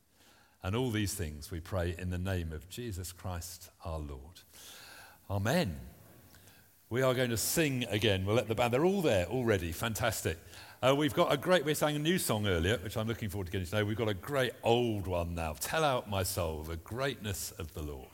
And 0.61 0.75
all 0.75 0.91
these 0.91 1.13
things 1.13 1.51
we 1.51 1.59
pray 1.59 1.95
in 1.97 2.09
the 2.09 2.17
name 2.17 2.51
of 2.51 2.69
Jesus 2.69 3.11
Christ 3.11 3.69
our 3.85 3.99
Lord. 3.99 4.41
Amen. 5.29 5.98
We 6.91 7.03
are 7.03 7.13
going 7.13 7.29
to 7.29 7.37
sing 7.37 7.85
again. 7.91 8.25
We'll 8.25 8.35
let 8.35 8.47
the 8.47 8.55
band, 8.55 8.73
they're 8.73 8.83
all 8.83 9.03
there 9.03 9.27
already. 9.27 9.71
Fantastic. 9.71 10.39
Uh, 10.81 10.95
we've 10.97 11.13
got 11.13 11.31
a 11.31 11.37
great, 11.37 11.63
we 11.63 11.75
sang 11.75 11.95
a 11.95 11.99
new 11.99 12.17
song 12.17 12.47
earlier, 12.47 12.77
which 12.77 12.97
I'm 12.97 13.07
looking 13.07 13.29
forward 13.29 13.45
to 13.45 13.51
getting 13.51 13.67
to 13.67 13.75
know. 13.75 13.85
We've 13.85 13.95
got 13.95 14.07
a 14.07 14.15
great 14.15 14.53
old 14.63 15.05
one 15.05 15.35
now. 15.35 15.53
Tell 15.59 15.83
out 15.83 16.09
my 16.09 16.23
soul, 16.23 16.63
the 16.63 16.77
greatness 16.77 17.51
of 17.59 17.71
the 17.75 17.83
Lord. 17.83 18.07